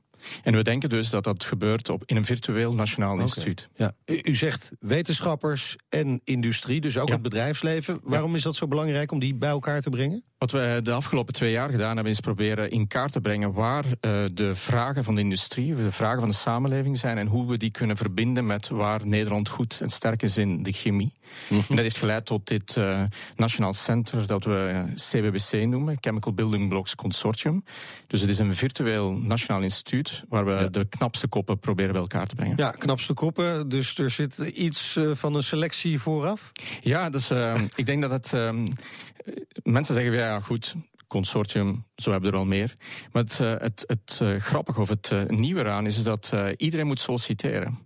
En 0.43 0.55
we 0.55 0.63
denken 0.63 0.89
dus 0.89 1.11
dat 1.11 1.25
dat 1.25 1.45
gebeurt 1.45 1.89
op, 1.89 2.03
in 2.07 2.17
een 2.17 2.25
virtueel 2.25 2.73
nationaal 2.73 3.13
okay. 3.13 3.23
instituut. 3.23 3.69
Ja. 3.75 3.93
U, 4.07 4.21
u, 4.23 4.35
zegt 4.35 4.73
wetenschappers 4.81 5.77
en 5.89 6.21
industrie, 6.25 6.81
dus 6.81 6.99
ook 6.99 7.07
ja. 7.09 7.13
het 7.13 7.23
bedrijfsleven. 7.23 8.01
Waarom 8.03 8.31
ja. 8.31 8.37
is 8.37 8.43
dat 8.43 8.57
zo 8.57 8.67
belangrijk 8.67 9.13
om 9.13 9.19
die 9.19 9.35
bij 9.35 9.49
elkaar 9.49 9.81
te 9.81 9.91
brengen? 9.91 10.25
Wat 10.39 10.51
we 10.51 10.81
de 10.83 10.93
afgelopen 10.93 11.35
twee 11.35 11.51
jaar 11.51 11.71
gedaan 11.71 11.95
hebben, 11.95 12.13
is 12.13 12.21
proberen 12.21 12.71
in 12.71 12.87
kaart 12.87 13.13
te 13.13 13.21
brengen 13.21 13.53
waar 13.53 13.85
uh, 13.85 13.93
de 14.33 14.57
vragen 14.57 15.05
van 15.05 15.15
de 15.15 15.21
industrie, 15.21 15.75
de 15.75 15.93
vragen 15.93 16.21
van 16.21 16.29
de 16.29 16.35
samenleving 16.35 16.99
zijn 16.99 17.19
en 17.19 17.27
hoe 17.27 17.49
we 17.49 17.57
die 17.57 17.71
kunnen 17.71 17.97
verbinden 17.97 18.47
met 18.47 18.69
waar 18.69 19.07
Nederland 19.07 19.49
goed 19.49 19.79
en 19.81 19.91
sterk 19.91 20.23
is 20.23 20.37
in 20.37 20.63
de 20.63 20.73
chemie. 20.73 21.13
Mm 21.13 21.31
-hmm. 21.49 21.59
En 21.69 21.75
dat 21.75 21.85
heeft 21.85 21.97
geleid 21.97 22.27
tot 22.27 22.47
dit 22.47 22.77
uh, 22.77 23.03
nationaal 23.37 23.73
center 23.73 24.27
dat 24.27 24.45
we 24.45 24.85
CBBC 24.95 25.53
noemen, 25.67 25.97
Chemical 26.01 26.33
Building 26.33 26.69
Blocks 26.69 26.95
Consortium. 26.95 27.65
Dus 28.07 28.21
het 28.21 28.31
is 28.31 28.39
een 28.39 28.55
virtueel 28.55 29.13
nationaal 29.13 29.63
instituut 29.63 30.25
waar 30.29 30.45
we 30.45 30.51
ja. 30.51 30.69
de 30.69 30.85
knapste 30.89 31.29
koppen 31.29 31.59
proberen 31.59 31.93
bij 31.93 32.01
elkaar 32.01 32.27
te 32.27 32.35
brengen. 32.35 32.57
Ja, 32.57 32.71
knapste 32.71 33.15
koppen. 33.15 33.69
Dus 33.69 33.99
er 33.99 34.11
zit 34.11 34.39
iets 34.39 34.97
uh, 34.97 35.11
van 35.15 35.35
een 35.35 35.43
selectie 35.43 36.01
vooraf? 36.01 36.51
Ja, 36.81 37.11
dus 37.11 37.31
ik 37.75 37.87
denk 37.87 38.03
dat 38.03 38.11
het 38.11 38.33
mensen 39.73 39.95
zeggen 39.95 40.13
ja, 40.13 40.41
goed, 40.41 40.75
consortium, 41.07 41.85
zo 41.97 42.11
hebben 42.11 42.31
we 42.31 42.37
er 42.37 42.43
al 42.43 42.49
meer. 42.49 42.77
Maar 43.13 43.23
het, 43.23 43.39
uh, 43.39 43.55
het, 43.59 44.19
uh, 44.23 44.41
grappige 44.41 44.81
of 44.81 44.89
het 44.89 45.11
uh, 45.13 45.23
nieuwe 45.25 45.61
eraan 45.61 45.87
is 45.87 46.03
dat 46.03 46.33
iedereen 46.57 46.87
moet 46.87 47.01
solliciteren. 47.01 47.79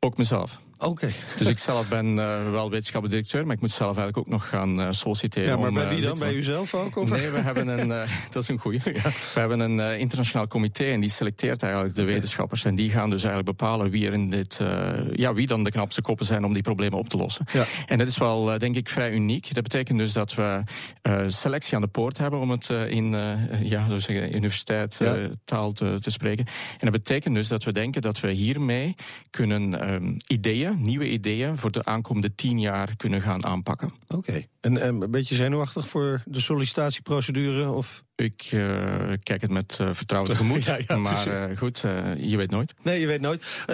Ook 0.00 0.16
mezelf. 0.16 0.60
Oké. 0.78 1.10
Dus 1.38 1.46
ik 1.48 1.58
zelf 1.58 1.88
ben 1.88 2.06
uh, 2.06 2.50
wel 2.50 2.70
wetenschappelijk 2.70 3.10
directeur, 3.10 3.46
maar 3.46 3.54
ik 3.54 3.60
moet 3.60 3.70
zelf 3.70 3.96
eigenlijk 3.96 4.18
ook 4.18 4.26
nog 4.32 4.48
gaan 4.48 4.80
uh, 4.80 4.86
solliciteren. 4.90 5.48
Ja, 5.48 5.56
maar 5.56 5.68
om, 5.68 5.74
bij 5.74 5.84
uh, 5.84 5.90
wie 5.90 6.00
dan? 6.00 6.18
Bij 6.18 6.28
van- 6.28 6.36
uzelf 6.36 6.74
ook? 6.74 6.96
Of? 6.96 7.10
Nee, 7.10 7.30
we 7.30 7.38
hebben 7.38 7.68
een, 7.68 7.92
eh, 7.92 8.08
dat 8.30 8.42
is 8.42 8.48
een 8.48 8.58
goeie. 8.58 8.80
We 8.84 9.00
hebben 9.40 9.60
een 9.60 9.80
eh, 9.80 9.98
internationaal 9.98 10.46
comité 10.46 10.84
en 10.84 11.00
die 11.00 11.10
selecteert 11.10 11.62
eigenlijk 11.62 11.94
de 11.94 12.04
wetenschappers. 12.04 12.64
En 12.64 12.74
die 12.74 12.90
gaan 12.90 13.10
dus 13.10 13.22
eigenlijk 13.24 13.58
bepalen 13.58 13.90
wie 13.90 14.06
er 14.06 14.12
in 14.12 14.30
dit, 14.30 14.58
eh, 14.60 14.92
ja, 15.12 15.34
wie 15.34 15.46
dan 15.46 15.64
de 15.64 15.70
knapste 15.70 16.02
koppen 16.02 16.26
zijn 16.26 16.44
om 16.44 16.52
die 16.52 16.62
problemen 16.62 16.98
op 16.98 17.08
te 17.08 17.16
lossen. 17.16 17.44
Ja. 17.52 17.64
En 17.86 17.98
dat 17.98 18.06
is 18.08 18.18
wel, 18.18 18.52
eh, 18.52 18.58
denk 18.58 18.76
ik, 18.76 18.88
vrij 18.88 19.12
uniek. 19.12 19.54
Dat 19.54 19.62
betekent 19.62 19.98
dus 19.98 20.12
dat 20.12 20.34
we 20.34 20.62
eh, 21.02 21.22
selectie 21.26 21.74
aan 21.74 21.80
de 21.80 21.86
poort 21.88 22.18
hebben, 22.18 22.40
om 22.40 22.50
het 22.50 22.70
eh, 22.70 22.90
in 22.90 23.14
eh, 23.14 23.62
ja, 23.62 23.88
zo 23.88 23.98
zeggen, 23.98 24.36
universiteit 24.36 25.00
eh, 25.00 25.06
Ja. 25.06 25.28
taal 25.44 25.72
te, 25.72 25.98
te 26.00 26.10
spreken. 26.10 26.44
En 26.46 26.78
dat 26.78 26.92
betekent 26.92 27.34
dus 27.34 27.48
dat 27.48 27.64
we 27.64 27.72
denken 27.72 28.02
dat 28.02 28.20
we 28.20 28.30
hiermee 28.30 28.94
kunnen 29.30 29.80
ehm, 29.80 30.14
ideeën, 30.26 30.65
nieuwe 30.78 31.10
ideeën, 31.10 31.56
voor 31.56 31.70
de 31.72 31.84
aankomende 31.84 32.34
tien 32.34 32.60
jaar 32.60 32.96
kunnen 32.96 33.22
gaan 33.22 33.44
aanpakken. 33.44 33.90
Oké. 34.08 34.42
En 34.60 34.78
eh, 34.78 34.86
een 34.86 35.10
beetje 35.10 35.34
zenuwachtig 35.34 35.88
voor 35.88 36.22
de 36.24 36.40
sollicitatieprocedure? 36.40 37.70
Of? 37.70 38.04
Ik 38.14 38.42
eh, 38.50 39.12
kijk 39.22 39.40
het 39.40 39.50
met 39.50 39.76
eh, 39.80 39.88
vertrouwen 39.92 40.30
tegemoet. 40.32 40.64
Ja, 40.64 40.78
ja, 40.86 40.96
maar 40.96 41.26
eh, 41.26 41.56
goed, 41.56 41.78
je 42.18 42.36
weet 42.36 42.50
nooit. 42.50 42.74
Nee, 42.82 43.00
je 43.00 43.06
weet 43.06 43.20
nooit. 43.20 43.64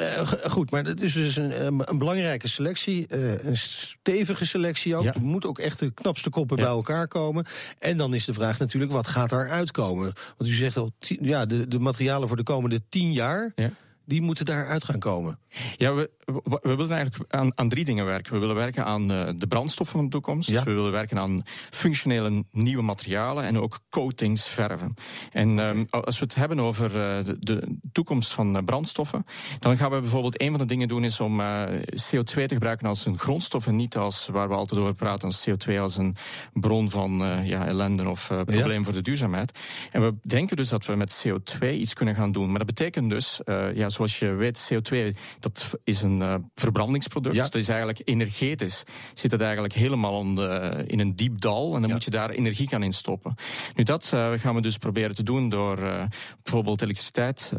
Goed, 0.45 0.71
maar 0.71 0.85
het 0.85 1.01
is 1.03 1.13
dus 1.13 1.37
een, 1.37 1.67
een- 1.67 1.83
een 1.91 1.99
belangrijke 1.99 2.49
selectie. 2.49 3.07
een 3.47 3.57
stevige 3.57 4.47
selectie 4.47 4.97
ook. 4.97 5.03
Ja. 5.05 5.15
Er 5.15 5.23
moet 5.23 5.47
ook 5.47 5.59
echt 5.59 5.79
de 5.79 5.91
knapste 5.91 6.31
koppen 6.31 6.57
bij 6.57 6.67
elkaar 6.67 7.09
komen. 7.09 7.47
En 7.79 7.97
dan 7.97 8.15
is 8.15 8.25
de 8.25 8.35
vraag 8.35 8.59
natuurlijk, 8.59 8.93
wat 8.93 9.07
gaat 9.07 9.31
daar 9.31 9.51
uitkomen? 9.51 10.13
Want 10.37 10.51
u 10.51 10.55
zegt 10.55 10.77
al, 10.77 10.93
ja, 10.99 11.47
de, 11.47 11.69
de 11.69 11.79
materialen 11.79 12.29
voor 12.29 12.37
de 12.37 12.43
komende 12.43 12.81
tien 12.89 13.13
jaar... 13.13 13.53
Ja. 13.55 13.71
die 14.05 14.21
moeten 14.21 14.45
daaruit 14.45 14.85
gaan 14.85 14.99
komen. 14.99 15.39
Ja, 15.77 15.95
we, 15.95 16.11
we, 16.45 16.77
willen 16.77 16.91
eigenlijk 16.91 17.35
aan, 17.35 17.53
aan 17.55 17.69
drie 17.69 17.85
dingen 17.85 18.05
werken. 18.05 18.33
We 18.33 18.39
willen 18.39 18.55
werken 18.55 18.85
aan 18.85 19.13
eh, 19.13 19.29
de 19.37 19.47
brandstoffen 19.47 19.97
van 19.97 20.05
de 20.05 20.11
toekomst. 20.11 20.49
Ja. 20.49 20.65
We 20.65 20.73
willen 20.73 20.93
werken 20.93 21.19
aan 21.19 21.43
functionele 21.71 22.45
nieuwe 22.51 22.83
materialen 22.83 23.45
en 23.45 23.59
ook 23.59 23.81
coatings 23.91 24.49
verven. 24.49 24.95
En 25.33 25.59
ehm, 25.59 25.85
als 25.91 26.19
we 26.19 26.25
het 26.25 26.35
hebben 26.35 26.61
over 26.61 26.87
eh, 26.87 27.25
de, 27.25 27.37
de 27.41 27.79
toekomst 27.93 28.33
van 28.33 28.57
eh, 28.57 28.65
brandstoffen, 28.65 29.27
dan 29.59 29.77
gaan 29.77 29.91
we 29.91 30.01
bijvoorbeeld 30.01 30.41
een 30.41 30.51
van 30.51 30.59
de 30.59 30.67
dingen 30.67 30.89
doen 30.89 31.05
is 31.05 31.21
om 31.21 31.41
eh, 31.41 31.63
CO2 31.91 32.23
te 32.25 32.49
gebruiken 32.49 32.89
als 32.89 33.07
een 33.07 33.19
grondstof 33.19 33.67
en 33.67 33.77
niet 33.77 33.97
als 33.97 34.29
waar 34.31 34.49
we 34.49 34.55
altijd 34.55 34.81
over 34.81 34.95
praten 34.95 35.29
als 35.29 35.49
CO2 35.49 35.79
als 35.79 35.97
een 35.97 36.17
bron 36.53 36.91
van 36.91 37.41
ja, 37.45 37.67
ellende 37.67 38.09
of 38.09 38.27
probleem 38.27 38.85
voor 38.85 38.93
de 38.93 39.03
duurzaamheid. 39.03 39.59
En 39.93 40.03
we 40.03 40.15
denken 40.23 40.57
dus 40.57 40.69
dat 40.69 40.87
we 40.87 40.97
met 40.97 41.25
CO2 41.27 41.71
iets 41.71 41.93
kunnen 41.93 42.15
gaan 42.15 42.33
doen. 42.33 42.49
Maar 42.49 42.59
dat 42.59 42.67
betekent 42.67 43.11
dus, 43.11 43.41
ja, 43.75 43.89
zoals 43.89 44.19
je 44.19 44.35
weet, 44.35 44.73
CO2 44.73 45.17
dat 45.41 45.75
is 45.85 46.03
een 46.03 46.22
eh, 46.23 46.35
verbrandingsproduct. 46.55 47.35
Ja. 47.37 47.43
Dat 47.43 47.55
is 47.55 47.69
eigenlijk 47.69 48.01
energetisch. 48.05 48.83
Zit 49.15 49.31
het 49.31 49.41
eigenlijk 49.41 49.75
helemaal 49.75 50.21
in, 50.21 50.35
de- 50.35 50.85
in 50.87 51.01
een 51.01 51.17
diep 51.17 51.41
dal 51.41 51.65
en 51.75 51.81
dan 51.81 51.89
Ja. 51.89 51.95
moet 51.95 52.05
je 52.05 52.11
daar 52.11 52.31
energie 52.31 52.75
aan 52.75 52.83
instoppen. 52.83 53.35
Nu, 53.75 53.85
dat 53.85 54.11
eh, 54.15 54.31
gaan 54.37 54.55
we 54.55 54.61
dus 54.61 54.77
proberen 54.79 55.15
te 55.15 55.23
doen 55.23 55.49
door 55.49 55.79
eh, 55.79 56.05
bijvoorbeeld 56.43 56.83
elektriciteit, 56.83 57.53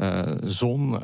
zon, 0.43 1.00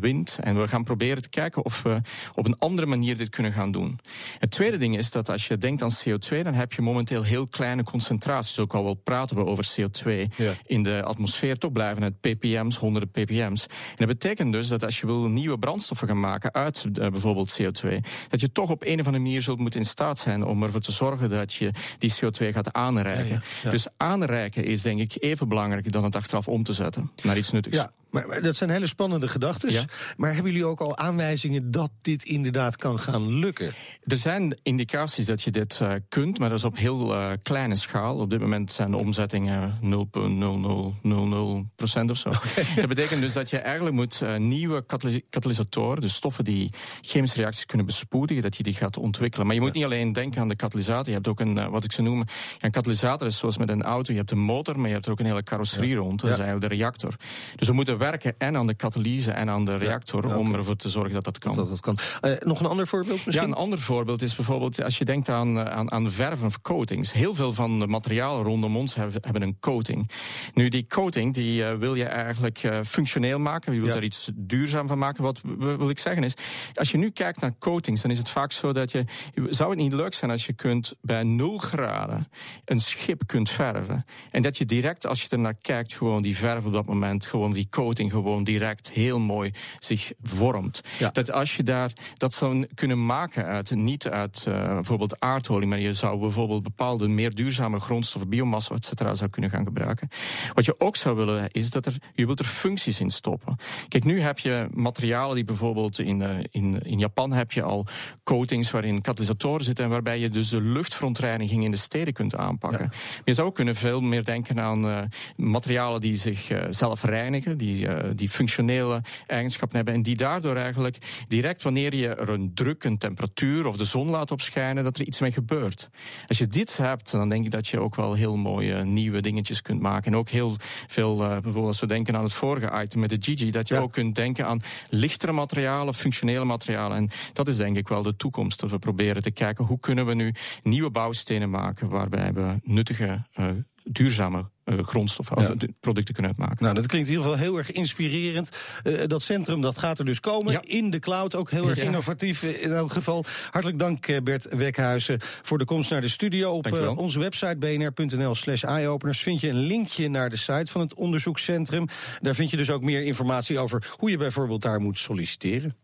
wind. 0.00 0.38
En 0.40 0.60
we 0.60 0.68
gaan 0.68 0.84
proberen 0.84 1.22
te 1.22 1.28
kijken 1.28 1.64
of 1.64 1.82
we 1.82 2.00
op 2.34 2.46
een 2.46 2.58
andere 2.58 2.86
manier 2.86 3.16
dit 3.16 3.28
kunnen 3.28 3.52
gaan 3.52 3.70
doen. 3.72 3.98
Het 4.38 4.50
tweede 4.50 4.76
ding 4.76 4.96
is 4.96 5.10
dat 5.10 5.30
als 5.30 5.46
je 5.48 5.58
denkt 5.58 5.82
aan 5.82 5.90
CO2, 6.04 6.42
dan 6.42 6.54
heb 6.54 6.72
je 6.72 6.82
momenteel 6.82 7.22
heel 7.22 7.46
kleine 7.46 7.82
concentraties. 7.84 8.58
Ook 8.58 8.74
al 8.74 8.84
wel 8.84 8.94
praten 8.94 9.36
we 9.36 9.44
over 9.44 9.68
CO2 9.76 10.28
Ja. 10.36 10.52
in 10.66 10.82
de 10.82 11.02
atmosfeer, 11.02 11.58
toch 11.58 11.72
blijven 11.72 12.02
het 12.02 12.20
ppm's, 12.20 12.76
honderden 12.76 13.10
ppm's. 13.10 13.66
En 13.66 13.96
dat 13.96 14.06
betekent 14.06 14.52
dus 14.52 14.68
dat 14.68 14.84
als 14.84 15.00
je 15.00 15.06
wil 15.06 15.28
nieuwe 15.28 15.58
brandstoffen 15.58 16.08
gaan 16.08 16.20
maken 16.20 16.54
uit 16.54 16.77
eh, 16.84 17.10
bijvoorbeeld 17.10 17.60
CO2, 17.62 17.88
dat 18.28 18.40
je 18.40 18.52
toch 18.52 18.70
op 18.70 18.82
een 18.82 19.00
of 19.00 19.06
andere 19.06 19.24
manier 19.24 19.42
zult 19.42 19.58
moeten 19.58 19.80
in 19.80 19.86
staat 19.86 20.18
zijn 20.18 20.44
om 20.44 20.62
ervoor 20.62 20.80
te 20.80 20.92
zorgen 20.92 21.28
dat 21.28 21.52
je 21.54 21.70
die 21.98 22.14
CO2 22.14 22.52
gaat 22.52 22.72
aanreiken. 22.72 23.28
Ja, 23.28 23.34
ja, 23.34 23.40
ja. 23.62 23.70
Dus 23.70 23.86
aanreiken 23.96 24.64
is 24.64 24.82
denk 24.82 25.00
ik 25.00 25.16
even 25.18 25.48
belangrijk 25.48 25.92
dan 25.92 26.04
het 26.04 26.16
achteraf 26.16 26.48
om 26.48 26.62
te 26.62 26.72
zetten 26.72 27.10
naar 27.22 27.36
iets 27.38 27.50
nuttigs. 27.50 27.76
Ja, 27.76 27.90
maar, 28.10 28.26
maar 28.26 28.42
dat 28.42 28.56
zijn 28.56 28.70
hele 28.70 28.86
spannende 28.86 29.28
gedachten. 29.28 29.72
Ja. 29.72 29.84
Maar 30.16 30.34
hebben 30.34 30.52
jullie 30.52 30.66
ook 30.66 30.80
al 30.80 30.96
aanwijzingen 30.96 31.70
dat 31.70 31.90
dit 32.02 32.24
inderdaad 32.24 32.76
kan 32.76 32.98
gaan 32.98 33.32
lukken? 33.38 33.72
Er 34.02 34.16
zijn 34.16 34.58
indicaties 34.62 35.26
dat 35.26 35.42
je 35.42 35.50
dit 35.50 35.78
eh, 35.80 35.92
kunt, 36.08 36.38
maar 36.38 36.48
dat 36.48 36.58
is 36.58 36.64
op 36.64 36.76
heel 36.76 37.14
eh, 37.14 37.30
kleine 37.42 37.76
schaal. 37.76 38.16
Op 38.18 38.30
dit 38.30 38.40
moment 38.40 38.72
zijn 38.72 38.90
de 38.90 38.96
omzettingen 38.96 39.78
0,0000 39.82 41.74
procent 41.76 42.10
of 42.10 42.16
zo. 42.16 42.30
Dat 42.76 42.88
betekent 42.88 43.20
dus 43.20 43.32
dat 43.32 43.50
je 43.50 43.58
eigenlijk 43.58 43.96
moet 43.96 44.20
eh, 44.22 44.36
nieuwe 44.36 44.86
kataly- 44.86 45.22
katalysatoren, 45.30 46.00
dus 46.00 46.14
stoffen 46.14 46.44
die 46.44 46.72
chemische 47.00 47.36
reacties 47.36 47.66
kunnen 47.66 47.86
bespoedigen, 47.86 48.42
dat 48.42 48.56
je 48.56 48.62
die 48.62 48.74
gaat 48.74 48.96
ontwikkelen. 48.96 49.46
Maar 49.46 49.54
je 49.54 49.60
moet 49.60 49.72
niet 49.72 49.84
alleen 49.84 50.12
denken 50.12 50.40
aan 50.40 50.48
de 50.48 50.56
katalysator. 50.56 51.06
Je 51.06 51.12
hebt 51.12 51.28
ook 51.28 51.40
een, 51.40 51.70
wat 51.70 51.84
ik 51.84 51.96
noemen, 51.98 52.26
ja, 52.28 52.64
een 52.64 52.70
katalysator 52.70 53.26
is 53.26 53.38
zoals 53.38 53.58
met 53.58 53.68
een 53.68 53.82
auto. 53.82 54.12
Je 54.12 54.18
hebt 54.18 54.30
een 54.30 54.38
motor, 54.38 54.76
maar 54.78 54.86
je 54.86 54.92
hebt 54.92 55.06
er 55.06 55.12
ook 55.12 55.18
een 55.18 55.26
hele 55.26 55.42
carrosserie 55.42 55.94
rond. 55.94 56.20
Dat 56.20 56.30
is 56.30 56.38
eigenlijk 56.38 56.70
de 56.70 56.76
reactor. 56.76 57.14
Dus 57.56 57.68
we 57.68 57.74
moeten 57.74 57.97
werken 57.98 58.34
en 58.38 58.56
aan 58.56 58.66
de 58.66 58.74
katalyse 58.74 59.30
en 59.30 59.50
aan 59.50 59.64
de 59.64 59.76
reactor 59.76 60.28
Ja, 60.28 60.36
om 60.38 60.54
ervoor 60.54 60.76
te 60.76 60.88
zorgen 60.88 61.12
dat 61.12 61.24
dat 61.24 61.38
kan. 61.38 61.54
Dat 61.54 61.68
dat 61.68 61.80
kan. 61.80 61.98
Eh, 62.20 62.32
nog 62.40 62.60
een 62.60 62.66
ander 62.66 62.86
voorbeeld 62.86 63.18
Ja, 63.18 63.22
misschien? 63.26 63.46
een 63.48 63.54
ander 63.54 63.78
voorbeeld 63.78 64.22
is 64.22 64.34
bijvoorbeeld 64.34 64.82
als 64.82 64.98
je 64.98 65.04
denkt 65.04 65.28
aan, 65.28 65.58
aan, 65.68 65.92
aan 65.92 66.10
verven 66.10 66.46
of 66.46 66.60
coatings. 66.60 67.12
Heel 67.12 67.34
veel 67.34 67.52
van 67.52 67.78
de 67.78 67.86
materialen 67.86 68.44
rondom 68.44 68.76
ons 68.76 68.94
hebben, 68.94 69.22
hebben 69.22 69.42
een 69.42 69.56
coating. 69.60 70.10
Nu, 70.54 70.68
die 70.68 70.86
coating 70.86 71.34
die, 71.34 71.64
eh, 71.64 71.74
wil 71.76 71.94
je 71.94 72.04
eigenlijk 72.04 72.58
eh, 72.58 72.80
functioneel 72.86 73.38
maken. 73.38 73.72
Je 73.74 73.80
wilt 73.80 73.92
Ja. 73.92 73.98
er 73.98 74.04
iets 74.04 74.30
duurzaam 74.34 74.86
van 74.88 74.98
maken. 74.98 75.22
Wat 75.22 75.40
wil 75.58 75.90
ik 75.90 75.98
zeggen 75.98 76.24
is, 76.24 76.34
als 76.74 76.90
je 76.90 76.98
nu 76.98 77.10
kijkt 77.10 77.40
naar 77.40 77.52
coatings, 77.58 78.02
dan 78.02 78.10
is 78.10 78.18
het 78.18 78.28
vaak 78.30 78.52
zo 78.52 78.72
dat 78.72 78.90
je... 78.90 79.04
Zou 79.50 79.70
het 79.70 79.78
niet 79.78 79.92
leuk 79.92 80.14
zijn 80.14 80.30
als 80.30 80.46
je 80.46 80.52
kunt 80.52 80.94
bij 81.00 81.22
0 81.22 81.58
graden 81.58 82.28
een 82.64 82.80
schip 82.80 83.22
kunt 83.26 83.50
verven. 83.50 84.04
En 84.30 84.42
dat 84.42 84.56
je 84.58 84.64
direct, 84.64 85.06
als 85.06 85.22
je 85.22 85.28
er 85.28 85.38
naar 85.38 85.54
kijkt, 85.60 85.92
gewoon 85.92 86.22
die 86.22 86.36
verf 86.36 86.64
op 86.64 86.72
dat 86.72 86.86
moment, 86.86 87.26
gewoon 87.26 87.52
die 87.52 87.66
coating 87.70 87.87
gewoon 87.96 88.44
direct 88.44 88.90
heel 88.90 89.18
mooi 89.18 89.52
zich 89.78 90.12
vormt. 90.22 90.80
Ja. 90.98 91.10
Dat 91.10 91.30
als 91.30 91.56
je 91.56 91.62
daar 91.62 91.92
dat 92.16 92.34
zou 92.34 92.66
kunnen 92.74 93.06
maken 93.06 93.44
uit, 93.44 93.74
niet 93.74 94.08
uit 94.08 94.44
eh, 94.48 94.72
bijvoorbeeld 94.72 95.20
aardolie, 95.20 95.68
maar 95.68 95.78
je 95.78 95.94
zou 95.94 96.18
bijvoorbeeld 96.18 96.62
bepaalde 96.62 97.08
meer 97.08 97.34
duurzame 97.34 97.80
grondstoffen, 97.80 98.30
biomassa, 98.30 98.74
et 98.74 98.84
cetera, 98.84 99.14
zou 99.14 99.30
kunnen 99.30 99.50
gaan 99.50 99.64
gebruiken. 99.64 100.08
Wat 100.54 100.64
je 100.64 100.80
ook 100.80 100.96
zou 100.96 101.16
willen, 101.16 101.48
is 101.50 101.70
dat 101.70 101.86
er, 101.86 101.96
je 102.14 102.26
wilt 102.26 102.38
er 102.38 102.44
functies 102.44 103.00
in 103.00 103.10
stoppen. 103.10 103.56
Kijk, 103.88 104.04
nu 104.04 104.20
heb 104.20 104.38
je 104.38 104.68
materialen 104.74 105.34
die 105.34 105.44
bijvoorbeeld 105.44 105.98
in, 105.98 106.22
eh, 106.22 106.30
in, 106.50 106.82
in 106.82 106.98
Japan 106.98 107.32
heb 107.32 107.52
je 107.52 107.62
al 107.62 107.86
coatings 108.24 108.70
waarin 108.70 109.00
katalysatoren 109.00 109.64
zitten 109.64 109.84
en 109.84 109.90
waarbij 109.90 110.18
je 110.18 110.28
dus 110.28 110.48
de 110.48 110.60
luchtverontreiniging 110.60 111.64
in 111.64 111.70
de 111.70 111.76
steden 111.76 112.12
kunt 112.12 112.36
aanpakken. 112.36 112.80
Maar 112.80 113.22
je 113.24 113.34
zou 113.34 113.52
kunnen 113.52 113.74
veel 113.74 114.00
meer 114.00 114.24
denken 114.24 114.60
aan 114.60 114.88
eh, 114.88 114.98
materialen 115.36 116.00
die 116.00 116.16
zich 116.16 116.50
eh, 116.50 116.64
zelf 116.70 117.02
reinigen, 117.02 117.58
die, 117.58 117.77
eh, 117.86 118.10
die 118.14 118.28
functionele 118.28 119.00
eigenschappen 119.26 119.76
hebben 119.76 119.94
en 119.94 120.02
die 120.02 120.16
daardoor 120.16 120.56
eigenlijk 120.56 120.96
direct 121.28 121.62
wanneer 121.62 121.94
je 121.94 122.08
er 122.08 122.28
een 122.28 122.54
druk, 122.54 122.84
een 122.84 122.98
temperatuur 122.98 123.66
of 123.66 123.76
de 123.76 123.84
zon 123.84 124.08
laat 124.08 124.30
opschijnen, 124.30 124.84
dat 124.84 124.98
er 124.98 125.06
iets 125.06 125.20
mee 125.20 125.32
gebeurt. 125.32 125.88
Als 126.26 126.38
je 126.38 126.46
dit 126.46 126.76
hebt, 126.76 127.10
dan 127.10 127.28
denk 127.28 127.44
ik 127.44 127.50
dat 127.50 127.68
je 127.68 127.80
ook 127.80 127.94
wel 127.94 128.14
heel 128.14 128.36
mooie 128.36 128.84
nieuwe 128.84 129.20
dingetjes 129.20 129.62
kunt 129.62 129.80
maken. 129.80 130.12
En 130.12 130.18
ook 130.18 130.28
heel 130.28 130.56
veel, 130.86 131.22
eh, 131.22 131.28
bijvoorbeeld 131.28 131.66
als 131.66 131.80
we 131.80 131.86
denken 131.86 132.16
aan 132.16 132.22
het 132.22 132.32
vorige 132.32 132.82
item 132.82 133.00
met 133.00 133.10
de 133.10 133.16
Gigi, 133.20 133.50
dat 133.50 133.68
je 133.68 133.74
Ja. 133.74 133.80
ook 133.80 133.92
kunt 133.92 134.14
denken 134.14 134.46
aan 134.46 134.60
lichtere 134.90 135.32
materialen, 135.32 135.94
functionele 135.94 136.44
materialen. 136.44 136.96
En 136.96 137.10
dat 137.32 137.48
is 137.48 137.56
denk 137.56 137.76
ik 137.76 137.88
wel 137.88 138.02
de 138.02 138.16
toekomst. 138.16 138.60
Dat 138.60 138.70
we 138.70 138.78
proberen 138.78 139.22
te 139.22 139.30
kijken 139.30 139.64
hoe 139.64 139.80
kunnen 139.80 140.06
we 140.06 140.14
nu 140.14 140.32
nieuwe 140.62 140.90
bouwstenen 140.90 141.50
maken 141.50 141.88
waarbij 141.88 142.32
we 142.32 142.60
nuttige, 142.62 143.22
eh, 143.32 143.46
duurzame 143.92 144.44
eh, 144.64 144.78
grondstoffen 144.82 145.40
Ja. 145.42 145.48
eh, 145.48 145.68
producten 145.80 146.14
kunnen 146.14 146.32
uitmaken. 146.32 146.62
Nou, 146.64 146.74
dat 146.74 146.86
klinkt 146.86 147.08
in 147.08 147.14
ieder 147.14 147.30
geval 147.30 147.44
heel 147.46 147.56
erg 147.56 147.72
inspirerend. 147.72 148.50
Eh, 148.82 148.92
dat 149.06 149.22
centrum 149.22 149.60
dat 149.60 149.78
gaat 149.78 149.98
er 149.98 150.04
dus 150.04 150.20
komen. 150.20 150.52
Ja. 150.52 150.60
In 150.64 150.90
de 150.90 150.98
cloud, 150.98 151.34
ook 151.34 151.50
heel 151.50 151.68
erg 151.68 151.76
Ja. 151.78 151.84
innovatief 151.84 152.42
in 152.42 152.72
elk 152.72 152.92
geval. 152.92 153.24
Hartelijk 153.50 153.78
dank 153.78 154.06
eh, 154.06 154.22
Bert 154.22 154.54
Wekhuizen 154.56 155.18
voor 155.42 155.58
de 155.58 155.64
komst 155.64 155.90
naar 155.90 156.00
de 156.00 156.08
studio. 156.08 156.52
Op 156.52 156.98
onze 156.98 157.18
website 157.18 157.56
bnr.nl 157.56 158.34
slash 158.34 158.62
eyeopeners 158.62 159.20
vind 159.20 159.40
je 159.40 159.48
een 159.48 159.58
linkje 159.58 160.08
naar 160.08 160.30
de 160.30 160.36
site 160.36 160.66
van 160.72 160.80
het 160.80 160.94
onderzoekscentrum. 160.94 161.86
Daar 162.20 162.34
vind 162.34 162.50
je 162.50 162.56
dus 162.56 162.70
ook 162.70 162.82
meer 162.82 163.02
informatie 163.02 163.58
over 163.58 163.92
hoe 163.96 164.10
je 164.10 164.16
bijvoorbeeld 164.16 164.62
daar 164.62 164.80
moet 164.80 164.98
solliciteren. 164.98 165.76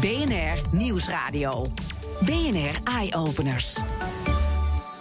BNR 0.00 0.60
Nieuwsradio. 0.70 1.66
BNR 2.24 2.78
Eye 2.84 3.14
Openers. 3.14 3.76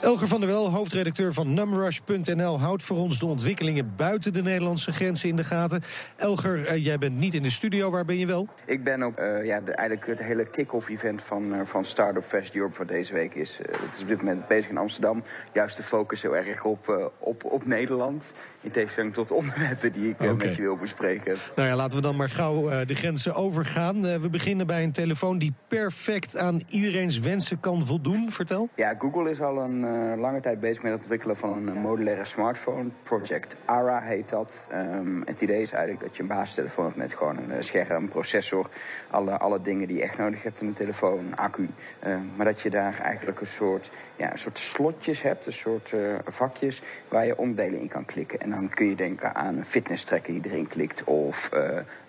Elger 0.01 0.27
van 0.27 0.39
der 0.39 0.49
Wel, 0.49 0.69
hoofdredacteur 0.69 1.33
van 1.33 1.53
numrush.nl, 1.53 2.59
houdt 2.59 2.83
voor 2.83 2.97
ons 2.97 3.19
de 3.19 3.25
ontwikkelingen 3.25 3.93
buiten 3.95 4.33
de 4.33 4.41
Nederlandse 4.41 4.91
grenzen 4.91 5.29
in 5.29 5.35
de 5.35 5.43
gaten. 5.43 5.81
Elger, 6.15 6.65
eh, 6.65 6.83
jij 6.83 6.97
bent 6.97 7.17
niet 7.17 7.33
in 7.33 7.43
de 7.43 7.49
studio, 7.49 7.89
waar 7.89 8.05
ben 8.05 8.17
je 8.17 8.25
wel? 8.25 8.47
Ik 8.65 8.83
ben 8.83 9.03
op 9.03 9.19
uh, 9.19 9.45
ja, 9.45 9.62
de, 9.62 9.71
eigenlijk 9.71 10.07
het 10.19 10.27
hele 10.27 10.45
kick-off 10.45 10.89
event 10.89 11.21
van, 11.21 11.53
uh, 11.53 11.62
van 11.65 11.85
Startup 11.85 12.23
Fest 12.23 12.55
Europe 12.55 12.75
voor 12.75 12.85
deze 12.85 13.13
week 13.13 13.35
is. 13.35 13.57
het 13.57 13.93
is 13.95 14.01
op 14.01 14.07
dit 14.07 14.17
moment 14.17 14.47
bezig 14.47 14.69
in 14.69 14.77
Amsterdam. 14.77 15.23
Juist 15.53 15.77
de 15.77 15.83
focus 15.83 16.21
heel 16.21 16.35
erg 16.35 16.63
op, 16.63 17.12
op, 17.19 17.43
op 17.43 17.65
Nederland. 17.65 18.31
In 18.62 18.71
tegenstelling 18.71 19.13
tot 19.13 19.31
onderwerpen 19.31 19.91
die 19.91 20.09
ik 20.09 20.21
okay. 20.21 20.33
met 20.33 20.55
je 20.55 20.62
wil 20.62 20.77
bespreken. 20.77 21.35
Nou 21.55 21.67
ja, 21.67 21.75
laten 21.75 21.95
we 21.95 22.01
dan 22.01 22.15
maar 22.15 22.29
gauw 22.29 22.85
de 22.85 22.95
grenzen 22.95 23.35
overgaan. 23.35 24.01
we 24.01 24.29
beginnen 24.29 24.67
bij 24.67 24.83
een 24.83 24.91
telefoon 24.91 25.38
die 25.38 25.53
perfect 25.67 26.38
aan 26.38 26.62
iedereen's 26.69 27.19
wensen 27.19 27.59
kan 27.59 27.85
voldoen. 27.85 28.31
Vertel. 28.31 28.69
Ja, 28.75 28.95
Google 28.99 29.31
is 29.31 29.41
al 29.41 29.57
een 29.57 29.88
uh, 29.89 30.17
lange 30.17 30.39
tijd 30.39 30.60
bezig 30.60 30.84
met 30.84 30.91
het 30.91 31.02
ontwikkelen 31.02 31.36
van 31.36 31.67
een 31.67 31.78
modulaire 31.78 32.25
smartphone. 32.25 32.89
Project 33.04 33.56
ARA 33.65 34.02
heet 34.02 34.30
dat. 34.30 34.69
Um, 34.73 35.23
het 35.25 35.41
idee 35.41 35.62
is 35.62 35.71
eigenlijk 35.71 36.04
dat 36.04 36.15
je 36.15 36.21
een 36.21 36.28
basistelefoon 36.28 36.86
hebt 36.86 36.97
met 36.97 37.13
gewoon 37.13 37.38
een 37.49 37.63
scherm, 37.63 38.04
een 38.04 38.10
processor, 38.10 38.69
alle, 39.10 39.38
alle 39.38 39.62
dingen 39.62 39.88
die 39.88 39.97
je 39.97 40.04
echt 40.04 40.17
nodig 40.17 40.43
hebt 40.43 40.62
in 40.62 40.67
een 40.67 40.73
telefoon, 40.73 41.36
accu. 41.36 41.69
Uh, 42.08 42.15
maar 42.36 42.45
dat 42.45 42.62
je 42.62 42.69
daar 42.69 42.99
eigenlijk 42.99 43.39
een 43.39 43.47
soort, 43.47 43.89
ja, 44.15 44.32
een 44.32 44.38
soort 44.38 44.58
slotjes 44.58 45.21
hebt, 45.21 45.45
een 45.45 45.54
soort 45.54 45.93
vakjes 46.25 46.82
waar 47.08 47.25
je 47.25 47.38
onderdelen 47.38 47.80
in 47.80 47.88
kan 47.88 48.06
klikken. 48.06 48.39
En 48.39 48.49
dan 48.49 48.69
kun 48.69 48.89
je 48.89 48.95
denken 48.95 49.36
aan 49.36 49.58
een 49.58 49.65
fitness 49.65 50.04
tracker 50.04 50.34
die 50.34 50.52
erin 50.52 50.67
klikt 50.67 51.04
of 51.04 51.49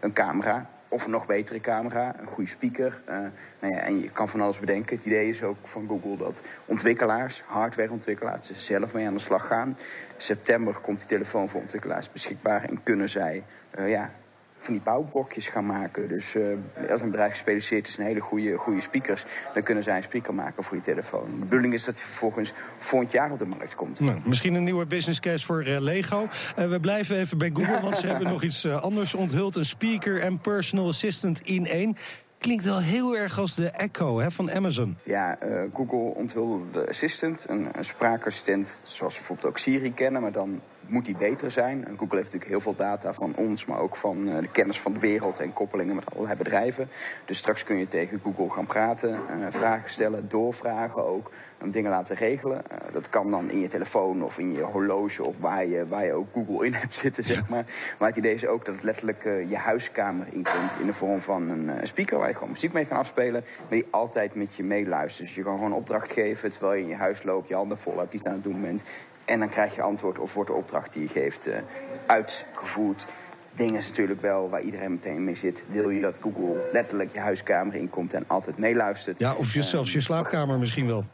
een 0.00 0.12
camera 0.12 0.66
of 0.90 1.04
een 1.04 1.10
nog 1.10 1.26
betere 1.26 1.60
camera, 1.60 2.14
een 2.20 2.26
goede 2.26 2.50
speaker. 2.50 3.02
Uh, 3.08 3.16
nou 3.60 3.74
ja, 3.74 3.80
en 3.80 4.00
je 4.00 4.10
kan 4.10 4.28
van 4.28 4.40
alles 4.40 4.58
bedenken. 4.58 4.96
Het 4.96 5.06
idee 5.06 5.28
is 5.28 5.42
ook 5.42 5.56
van 5.62 5.86
Google 5.88 6.16
dat 6.16 6.42
ontwikkelaars, 6.64 7.42
hardwareontwikkelaars, 7.46 8.50
zelf 8.56 8.92
mee 8.92 9.06
aan 9.06 9.14
de 9.14 9.20
slag 9.20 9.46
gaan. 9.46 9.76
September 10.16 10.74
komt 10.74 10.98
die 10.98 11.08
telefoon 11.08 11.48
voor 11.48 11.60
ontwikkelaars 11.60 12.12
beschikbaar 12.12 12.64
en 12.64 12.82
kunnen 12.82 13.08
zij 13.08 13.42
uh, 13.78 13.90
ja, 13.90 14.10
van 14.60 14.72
die 14.72 14.82
bouwblokjes 14.82 15.48
gaan 15.48 15.66
maken. 15.66 16.08
Dus 16.08 16.34
uh, 16.34 16.42
als 16.90 17.00
een 17.00 17.10
bedrijf 17.10 17.30
gespecialiseerd 17.30 17.86
is 17.88 17.96
in 17.96 18.04
hele 18.04 18.20
goede, 18.20 18.56
goede 18.56 18.80
speakers, 18.80 19.24
dan 19.54 19.62
kunnen 19.62 19.84
zij 19.84 19.96
een 19.96 20.02
speaker 20.02 20.34
maken 20.34 20.64
voor 20.64 20.76
je 20.76 20.82
telefoon. 20.82 21.24
De 21.38 21.44
bedoeling 21.44 21.74
is 21.74 21.84
dat 21.84 21.94
hij 21.94 22.04
vervolgens 22.04 22.52
volgend 22.78 23.12
jaar 23.12 23.30
op 23.30 23.38
de 23.38 23.46
markt 23.46 23.74
komt. 23.74 24.00
Nou, 24.00 24.20
misschien 24.24 24.54
een 24.54 24.64
nieuwe 24.64 24.86
business 24.86 25.20
case 25.20 25.44
voor 25.44 25.66
uh, 25.66 25.80
Lego. 25.80 26.28
Uh, 26.58 26.68
we 26.68 26.80
blijven 26.80 27.16
even 27.16 27.38
bij 27.38 27.50
Google, 27.54 27.80
want 27.80 27.96
ze 27.96 28.06
hebben 28.12 28.28
nog 28.28 28.42
iets 28.42 28.66
anders 28.68 29.14
onthuld: 29.14 29.56
een 29.56 29.64
speaker 29.64 30.20
en 30.20 30.38
personal 30.38 30.88
assistant 30.88 31.40
in 31.40 31.66
één. 31.66 31.96
Klinkt 32.38 32.64
wel 32.64 32.80
heel 32.80 33.16
erg 33.16 33.38
als 33.38 33.54
de 33.54 33.68
Echo 33.68 34.20
hè, 34.20 34.30
van 34.30 34.50
Amazon. 34.50 34.96
Ja, 35.02 35.38
Google 35.74 35.98
onthulde 35.98 36.64
de 36.72 36.88
Assistant, 36.88 37.44
een, 37.48 37.68
een 37.72 37.84
spraakassistent 37.84 38.80
zoals 38.82 39.12
we 39.12 39.18
bijvoorbeeld 39.18 39.48
ook 39.48 39.58
Siri 39.58 39.94
kennen, 39.94 40.22
maar 40.22 40.32
dan 40.32 40.60
moet 40.90 41.04
die 41.04 41.16
beter 41.16 41.50
zijn. 41.50 41.84
En 41.84 41.98
Google 41.98 42.16
heeft 42.16 42.32
natuurlijk 42.32 42.50
heel 42.50 42.60
veel 42.60 42.76
data 42.76 43.12
van 43.12 43.32
ons, 43.36 43.64
maar 43.64 43.78
ook 43.78 43.96
van 43.96 44.28
uh, 44.28 44.38
de 44.38 44.48
kennis 44.48 44.80
van 44.80 44.92
de 44.92 44.98
wereld 44.98 45.40
en 45.40 45.52
koppelingen 45.52 45.94
met 45.94 46.14
allerlei 46.14 46.36
bedrijven. 46.36 46.88
Dus 47.24 47.38
straks 47.38 47.64
kun 47.64 47.76
je 47.76 47.88
tegen 47.88 48.20
Google 48.22 48.50
gaan 48.50 48.66
praten, 48.66 49.10
uh, 49.10 49.46
vragen 49.50 49.90
stellen, 49.90 50.28
doorvragen 50.28 51.06
ook, 51.06 51.30
om 51.62 51.70
dingen 51.70 51.90
laten 51.90 52.16
regelen. 52.16 52.62
Uh, 52.72 52.78
dat 52.92 53.08
kan 53.08 53.30
dan 53.30 53.50
in 53.50 53.60
je 53.60 53.68
telefoon 53.68 54.22
of 54.22 54.38
in 54.38 54.52
je 54.52 54.62
horloge 54.62 55.24
of 55.24 55.34
waar 55.38 55.66
je, 55.66 55.88
waar 55.88 56.04
je 56.04 56.12
ook 56.12 56.28
Google 56.32 56.66
in 56.66 56.72
hebt 56.72 56.94
zitten, 56.94 57.24
zeg 57.24 57.48
maar. 57.48 57.64
Maar 57.98 58.08
het 58.08 58.16
idee 58.16 58.34
is 58.34 58.46
ook 58.46 58.64
dat 58.64 58.74
het 58.74 58.84
letterlijk 58.84 59.22
je 59.22 59.56
huiskamer 59.56 60.26
inkomt 60.30 60.70
in 60.80 60.86
de 60.86 60.94
vorm 60.94 61.20
van 61.20 61.48
een 61.48 61.70
speaker 61.82 62.18
waar 62.18 62.28
je 62.28 62.34
gewoon 62.34 62.50
muziek 62.50 62.72
mee 62.72 62.86
kan 62.86 62.98
afspelen, 62.98 63.44
maar 63.58 63.78
die 63.78 63.86
altijd 63.90 64.34
met 64.34 64.54
je 64.54 64.62
meeluistert. 64.62 65.26
Dus 65.26 65.36
je 65.36 65.42
kan 65.42 65.56
gewoon 65.56 65.72
opdracht 65.72 66.12
geven 66.12 66.50
terwijl 66.50 66.74
je 66.74 66.82
in 66.82 66.88
je 66.88 66.94
huis 66.94 67.22
loopt, 67.22 67.48
je 67.48 67.54
handen 67.54 67.78
vol 67.78 67.98
hebt, 67.98 68.14
iets 68.14 68.24
aan 68.24 68.32
het 68.32 68.42
doen 68.42 68.60
bent. 68.60 68.82
En 69.30 69.38
dan 69.38 69.48
krijg 69.48 69.74
je 69.74 69.82
antwoord 69.82 70.18
of 70.18 70.34
wordt 70.34 70.50
de 70.50 70.56
opdracht 70.56 70.92
die 70.92 71.02
je 71.02 71.08
geeft 71.08 71.48
uh, 71.48 71.54
uitgevoerd. 72.06 73.06
Ding 73.52 73.76
is 73.76 73.88
natuurlijk 73.88 74.20
wel 74.20 74.48
waar 74.48 74.60
iedereen 74.60 74.90
meteen 74.90 75.24
mee 75.24 75.36
zit. 75.36 75.64
Wil 75.68 75.90
je 75.90 76.00
dat 76.00 76.16
Google 76.20 76.68
letterlijk 76.72 77.12
je 77.12 77.18
huiskamer 77.18 77.74
inkomt 77.74 78.12
en 78.12 78.24
altijd 78.26 78.58
meeluistert? 78.58 79.18
Ja, 79.18 79.34
of 79.34 79.52
je, 79.52 79.62
zelfs 79.62 79.92
je 79.92 80.00
slaapkamer 80.00 80.58
misschien 80.58 80.86
wel. 80.86 81.04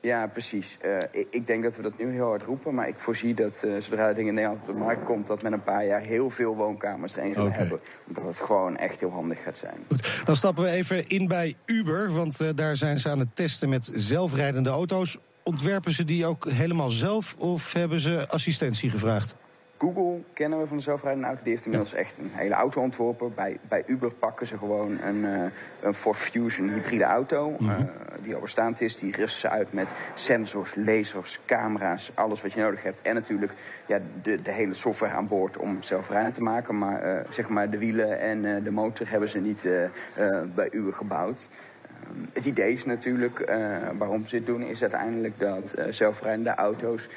Ja, 0.00 0.26
precies. 0.26 0.78
Uh, 0.84 0.98
ik, 1.10 1.26
ik, 1.30 1.46
denk 1.46 1.62
dat 1.62 1.76
we 1.76 1.82
dat 1.82 1.98
nu 1.98 2.12
heel 2.12 2.26
hard 2.26 2.42
roepen. 2.42 2.74
Maar 2.74 2.88
ik 2.88 2.98
voorzie 2.98 3.34
dat 3.34 3.62
uh, 3.64 3.72
zodra 3.78 4.06
dat 4.06 4.16
ding 4.16 4.28
in 4.28 4.34
Nederland 4.34 4.60
op 4.60 4.66
de 4.66 4.72
markt 4.72 5.04
komt... 5.04 5.26
dat 5.26 5.42
met 5.42 5.52
een 5.52 5.62
paar 5.62 5.86
jaar 5.86 6.00
heel 6.00 6.30
veel 6.30 6.56
woonkamers 6.56 7.16
erin 7.16 7.30
okay. 7.30 7.50
hebben. 7.50 7.80
Omdat 8.08 8.24
het 8.24 8.36
gewoon 8.36 8.76
echt 8.76 9.00
heel 9.00 9.10
handig 9.10 9.42
gaat 9.42 9.56
zijn. 9.56 9.76
Goed, 9.88 10.22
dan 10.24 10.36
stappen 10.36 10.62
we 10.62 10.70
even 10.70 11.06
in 11.06 11.28
bij 11.28 11.56
Uber. 11.64 12.12
Want 12.12 12.40
uh, 12.40 12.48
daar 12.54 12.76
zijn 12.76 12.98
ze 12.98 13.08
aan 13.08 13.18
het 13.18 13.36
testen 13.36 13.68
met 13.68 13.90
zelfrijdende 13.94 14.70
auto's 14.70 15.18
ontwerpen 15.44 15.92
ze 15.92 16.04
die 16.04 16.26
ook 16.26 16.50
helemaal 16.50 16.90
zelf 16.90 17.34
of 17.38 17.72
hebben 17.72 18.00
ze 18.00 18.28
assistentie 18.28 18.90
gevraagd? 18.90 19.34
Google 19.78 20.22
kennen 20.32 20.60
we 20.60 20.66
van 20.66 20.76
de 20.76 20.82
zelfrijdende 20.82 21.26
auto. 21.26 21.42
Die 21.42 21.52
heeft 21.52 21.64
inmiddels 21.64 21.92
ja. 21.92 21.96
echt 21.96 22.18
een 22.18 22.30
hele 22.32 22.54
auto 22.54 22.80
ontworpen. 22.80 23.34
Bij, 23.34 23.58
bij 23.68 23.82
Uber 23.86 24.12
pakken 24.14 24.46
ze 24.46 24.58
gewoon 24.58 25.00
een, 25.00 25.16
uh, 25.16 25.42
een 25.80 25.94
Ford 25.94 26.16
Fusion 26.16 26.68
hybride 26.68 27.04
auto. 27.04 27.50
Mm 27.50 27.68
-hmm. 27.68 27.68
uh, 27.68 27.88
die 28.22 28.34
al 28.34 28.40
bestaand 28.40 28.80
is. 28.80 28.98
Die 28.98 29.16
rusten 29.16 29.40
ze 29.40 29.48
uit 29.48 29.72
met 29.72 29.88
sensors, 30.14 30.74
lasers, 30.74 31.38
camera's. 31.46 32.10
Alles 32.14 32.42
wat 32.42 32.52
je 32.52 32.60
nodig 32.60 32.82
hebt. 32.82 33.02
En 33.02 33.14
natuurlijk 33.14 33.54
ja, 33.86 34.00
de, 34.22 34.42
de 34.42 34.50
hele 34.50 34.74
software 34.74 35.12
aan 35.12 35.28
boord 35.28 35.56
om 35.56 35.82
zelfrijdend 35.82 36.34
te 36.34 36.42
maken. 36.42 36.78
Maar 36.78 37.06
uh, 37.06 37.20
zeg 37.30 37.48
maar 37.48 37.70
de 37.70 37.78
wielen 37.78 38.20
en 38.20 38.64
de 38.64 38.70
motor 38.70 39.08
hebben 39.08 39.28
ze 39.28 39.38
niet 39.38 39.68
bij 40.54 40.68
Uber 40.70 40.92
gebouwd. 40.92 41.48
Het 42.32 42.44
idee 42.44 42.72
is 42.72 42.84
natuurlijk, 42.84 43.50
uh, 43.50 43.76
waarom 43.98 44.26
ze 44.26 44.36
dit 44.36 44.46
doen, 44.46 44.62
is 44.62 44.82
uiteindelijk 44.82 45.38
dat 45.38 45.74
uh, 45.78 45.84
zelfrijdende 45.90 46.54
auto's 46.54 47.08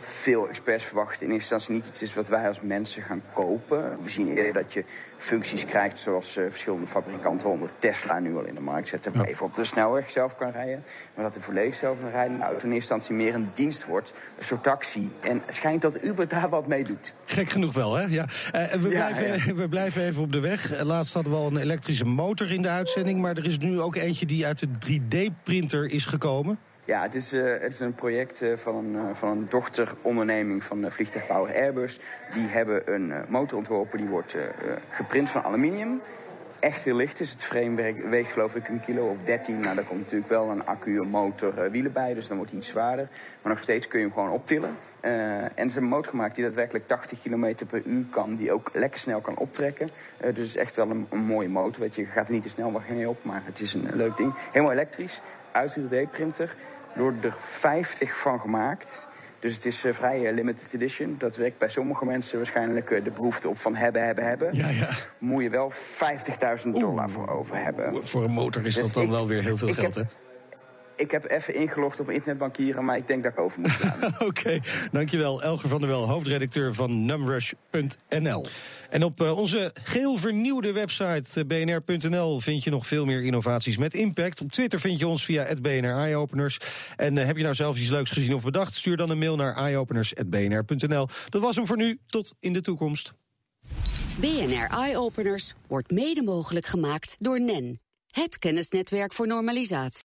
veel 0.00 0.48
experts 0.48 0.84
verwachten 0.84 1.26
in 1.26 1.32
eerste 1.32 1.54
instantie 1.54 1.74
niet 1.74 1.92
iets 1.92 2.02
is 2.02 2.14
wat 2.14 2.28
wij 2.28 2.48
als 2.48 2.60
mensen 2.60 3.02
gaan 3.02 3.22
kopen. 3.32 3.98
We 4.02 4.10
zien 4.10 4.36
eerder 4.36 4.52
dat 4.52 4.72
je 4.72 4.84
functies 5.18 5.64
krijgt 5.64 5.98
zoals 5.98 6.36
uh, 6.36 6.44
verschillende 6.50 6.86
fabrikanten, 6.86 7.48
onder 7.48 7.70
Tesla 7.78 8.18
nu 8.18 8.36
al 8.36 8.44
in 8.44 8.54
de 8.54 8.60
markt 8.60 8.88
zetten, 8.88 9.12
je 9.12 9.26
even 9.26 9.46
op 9.46 9.54
de 9.54 9.64
snelweg 9.64 10.10
zelf 10.10 10.36
kan 10.36 10.50
rijden. 10.50 10.84
Maar 11.14 11.24
dat 11.24 11.34
de 11.34 11.40
volledig 11.40 11.74
zelfrijdende 11.74 12.44
auto 12.44 12.66
in 12.66 12.72
eerste 12.72 12.94
instantie 12.94 13.14
meer 13.14 13.34
een 13.34 13.50
dienst 13.54 13.86
wordt, 13.86 14.12
een 14.38 14.44
soort 14.44 14.62
taxi. 14.62 15.10
En 15.20 15.42
het 15.46 15.54
schijnt 15.54 15.82
dat 15.82 16.04
Uber 16.04 16.28
daar 16.28 16.48
wat 16.48 16.66
mee 16.66 16.84
doet. 16.84 17.14
Gek 17.24 17.48
genoeg 17.48 17.72
wel, 17.72 17.94
hè? 17.94 18.02
Ja. 18.02 18.26
Uh, 18.54 18.72
we, 18.72 18.88
ja, 18.90 19.06
blijven, 19.06 19.26
ja. 19.26 19.54
we 19.62 19.68
blijven 19.68 20.02
even 20.02 20.22
op 20.22 20.32
de 20.32 20.40
weg. 20.40 20.82
Laatst 20.82 21.14
hadden 21.14 21.32
we 21.32 21.38
al 21.38 21.46
een 21.46 21.56
elektrische 21.56 22.06
motor 22.06 22.52
in 22.52 22.62
de 22.62 22.68
uitzending, 22.68 23.20
maar 23.20 23.36
er 23.36 23.46
is 23.46 23.58
nu 23.58 23.80
ook 23.80 23.96
eentje 23.96 24.26
die 24.26 24.46
uit 24.46 24.58
de 24.58 24.68
3D-printer 24.68 25.90
is 25.90 26.04
gekomen. 26.04 26.58
Ja, 26.86 27.02
het 27.02 27.14
is, 27.14 27.32
uh, 27.32 27.52
het 27.60 27.72
is 27.72 27.80
een 27.80 27.94
project 27.94 28.42
uh, 28.42 28.56
van, 28.56 28.74
een, 28.76 28.92
uh, 28.92 29.02
van 29.12 29.28
een 29.28 29.46
dochteronderneming 29.50 30.64
van 30.64 30.80
de 30.80 30.90
vliegtuigbouwer 30.90 31.54
Airbus. 31.54 32.00
Die 32.30 32.46
hebben 32.46 32.94
een 32.94 33.12
motor 33.28 33.58
ontworpen, 33.58 33.98
die 33.98 34.08
wordt 34.08 34.36
geprint 34.90 35.28
van 35.28 35.42
aluminium. 35.42 36.00
Echt 36.58 36.84
heel 36.84 36.96
licht 36.96 37.20
is. 37.20 37.30
Het 37.30 37.42
frame 37.42 37.94
weegt 38.08 38.30
geloof 38.30 38.54
ik 38.54 38.68
een 38.68 38.80
kilo 38.80 39.06
of 39.08 39.22
13. 39.22 39.60
Nou, 39.60 39.74
daar 39.74 39.84
komt 39.84 40.00
natuurlijk 40.00 40.30
wel 40.30 40.50
een 40.50 40.66
accu, 40.66 40.98
een 40.98 41.08
motor, 41.08 41.70
wielen 41.70 41.92
bij. 41.92 42.14
Dus 42.14 42.26
dan 42.26 42.36
wordt 42.36 42.52
hij 42.52 42.60
iets 42.60 42.70
zwaarder. 42.70 43.08
Maar 43.42 43.52
nog 43.52 43.62
steeds 43.62 43.88
kun 43.88 43.98
je 43.98 44.04
hem 44.04 44.14
gewoon 44.14 44.30
optillen. 44.30 44.76
en 45.00 45.52
er 45.54 45.66
is 45.66 45.76
een 45.76 45.84
motor 45.84 46.10
gemaakt 46.10 46.34
die 46.34 46.44
daadwerkelijk 46.44 46.86
80 46.86 47.22
km 47.22 47.54
per 47.68 47.82
uur 47.84 48.04
kan. 48.10 48.36
Die 48.36 48.52
ook 48.52 48.70
lekker 48.72 49.00
snel 49.00 49.20
kan 49.20 49.36
optrekken. 49.36 49.86
dus 50.18 50.26
het 50.26 50.38
is 50.38 50.56
echt 50.56 50.76
wel 50.76 50.90
een, 50.90 51.06
mooie 51.18 51.48
motor. 51.48 51.80
Weet 51.80 51.94
je, 51.94 52.02
je 52.02 52.08
gaat 52.08 52.26
er 52.26 52.32
niet 52.32 52.42
te 52.42 52.48
snel 52.48 52.82
mee 52.88 53.08
op. 53.08 53.24
Maar 53.24 53.42
het 53.44 53.60
is 53.60 53.74
een 53.74 53.88
leuk 53.92 54.16
ding. 54.16 54.34
Helemaal 54.52 54.72
elektrisch. 54.72 55.20
Uit 55.56 55.74
de 55.74 56.06
3D-printer 56.06 56.54
worden 56.94 57.22
er 57.22 57.34
50 57.58 58.16
van 58.16 58.40
gemaakt. 58.40 59.06
Dus 59.40 59.54
het 59.54 59.64
is 59.64 59.84
uh, 59.84 59.94
vrij 59.94 60.20
uh, 60.20 60.34
limited 60.34 60.72
edition. 60.72 61.16
Dat 61.18 61.36
werkt 61.36 61.58
bij 61.58 61.68
sommige 61.68 62.04
mensen 62.04 62.36
waarschijnlijk 62.36 62.90
uh, 62.90 63.04
de 63.04 63.10
behoefte 63.10 63.48
op 63.48 63.58
van 63.58 63.74
hebben, 63.74 64.04
hebben, 64.04 64.24
hebben. 64.24 64.54
Ja, 64.54 64.68
ja. 64.68 64.88
Moet 65.18 65.42
je 65.42 65.50
wel 65.50 65.72
50.000 66.64 66.68
dollar 66.70 67.10
voor 67.10 67.28
over 67.28 67.56
hebben. 67.56 68.06
Voor 68.06 68.24
een 68.24 68.30
motor 68.30 68.66
is 68.66 68.74
dus 68.74 68.84
dat 68.84 68.94
dan 68.94 69.02
ik, 69.02 69.10
wel 69.10 69.26
weer 69.26 69.42
heel 69.42 69.56
veel 69.56 69.72
geld, 69.72 69.94
heb, 69.94 70.04
hè? 70.04 70.25
Ik 70.96 71.10
heb 71.10 71.30
even 71.30 71.54
ingelogd 71.54 72.00
op 72.00 72.10
internetbankieren, 72.10 72.84
maar 72.84 72.96
ik 72.96 73.06
denk 73.06 73.22
dat 73.22 73.32
ik 73.32 73.38
over 73.38 73.60
moet 73.60 73.70
gaan. 73.70 74.04
Oké, 74.14 74.24
okay, 74.24 74.62
dankjewel. 74.92 75.42
Elger 75.42 75.68
van 75.68 75.80
der 75.80 75.88
Wel, 75.88 76.08
hoofdredacteur 76.08 76.74
van 76.74 77.04
numrush.nl. 77.04 78.46
En 78.90 79.04
op 79.04 79.20
uh, 79.20 79.38
onze 79.38 79.70
geel 79.82 80.16
vernieuwde 80.16 80.72
website 80.72 81.40
uh, 81.40 81.46
bnr.nl 81.46 82.40
vind 82.40 82.64
je 82.64 82.70
nog 82.70 82.86
veel 82.86 83.04
meer 83.04 83.24
innovaties 83.24 83.76
met 83.76 83.94
impact. 83.94 84.40
Op 84.40 84.52
Twitter 84.52 84.80
vind 84.80 84.98
je 84.98 85.06
ons 85.06 85.24
via 85.24 85.54
BNR 85.62 85.96
Eyeopeners. 85.96 86.58
En 86.96 87.16
uh, 87.16 87.24
heb 87.24 87.36
je 87.36 87.42
nou 87.42 87.54
zelf 87.54 87.78
iets 87.78 87.88
leuks 87.88 88.10
gezien 88.10 88.34
of 88.34 88.42
bedacht? 88.42 88.74
Stuur 88.74 88.96
dan 88.96 89.10
een 89.10 89.18
mail 89.18 89.36
naar 89.36 89.56
eyeopeners.bnr.nl. 89.56 91.08
Dat 91.28 91.42
was 91.42 91.56
hem 91.56 91.66
voor 91.66 91.76
nu. 91.76 91.98
Tot 92.06 92.34
in 92.40 92.52
de 92.52 92.60
toekomst. 92.60 93.12
BNR 94.14 94.68
Eyeopeners 94.70 95.54
wordt 95.66 95.90
mede 95.90 96.22
mogelijk 96.22 96.66
gemaakt 96.66 97.16
door 97.18 97.40
NEN. 97.40 97.80
Het 98.10 98.38
kennisnetwerk 98.38 99.12
voor 99.12 99.26
normalisatie. 99.26 99.94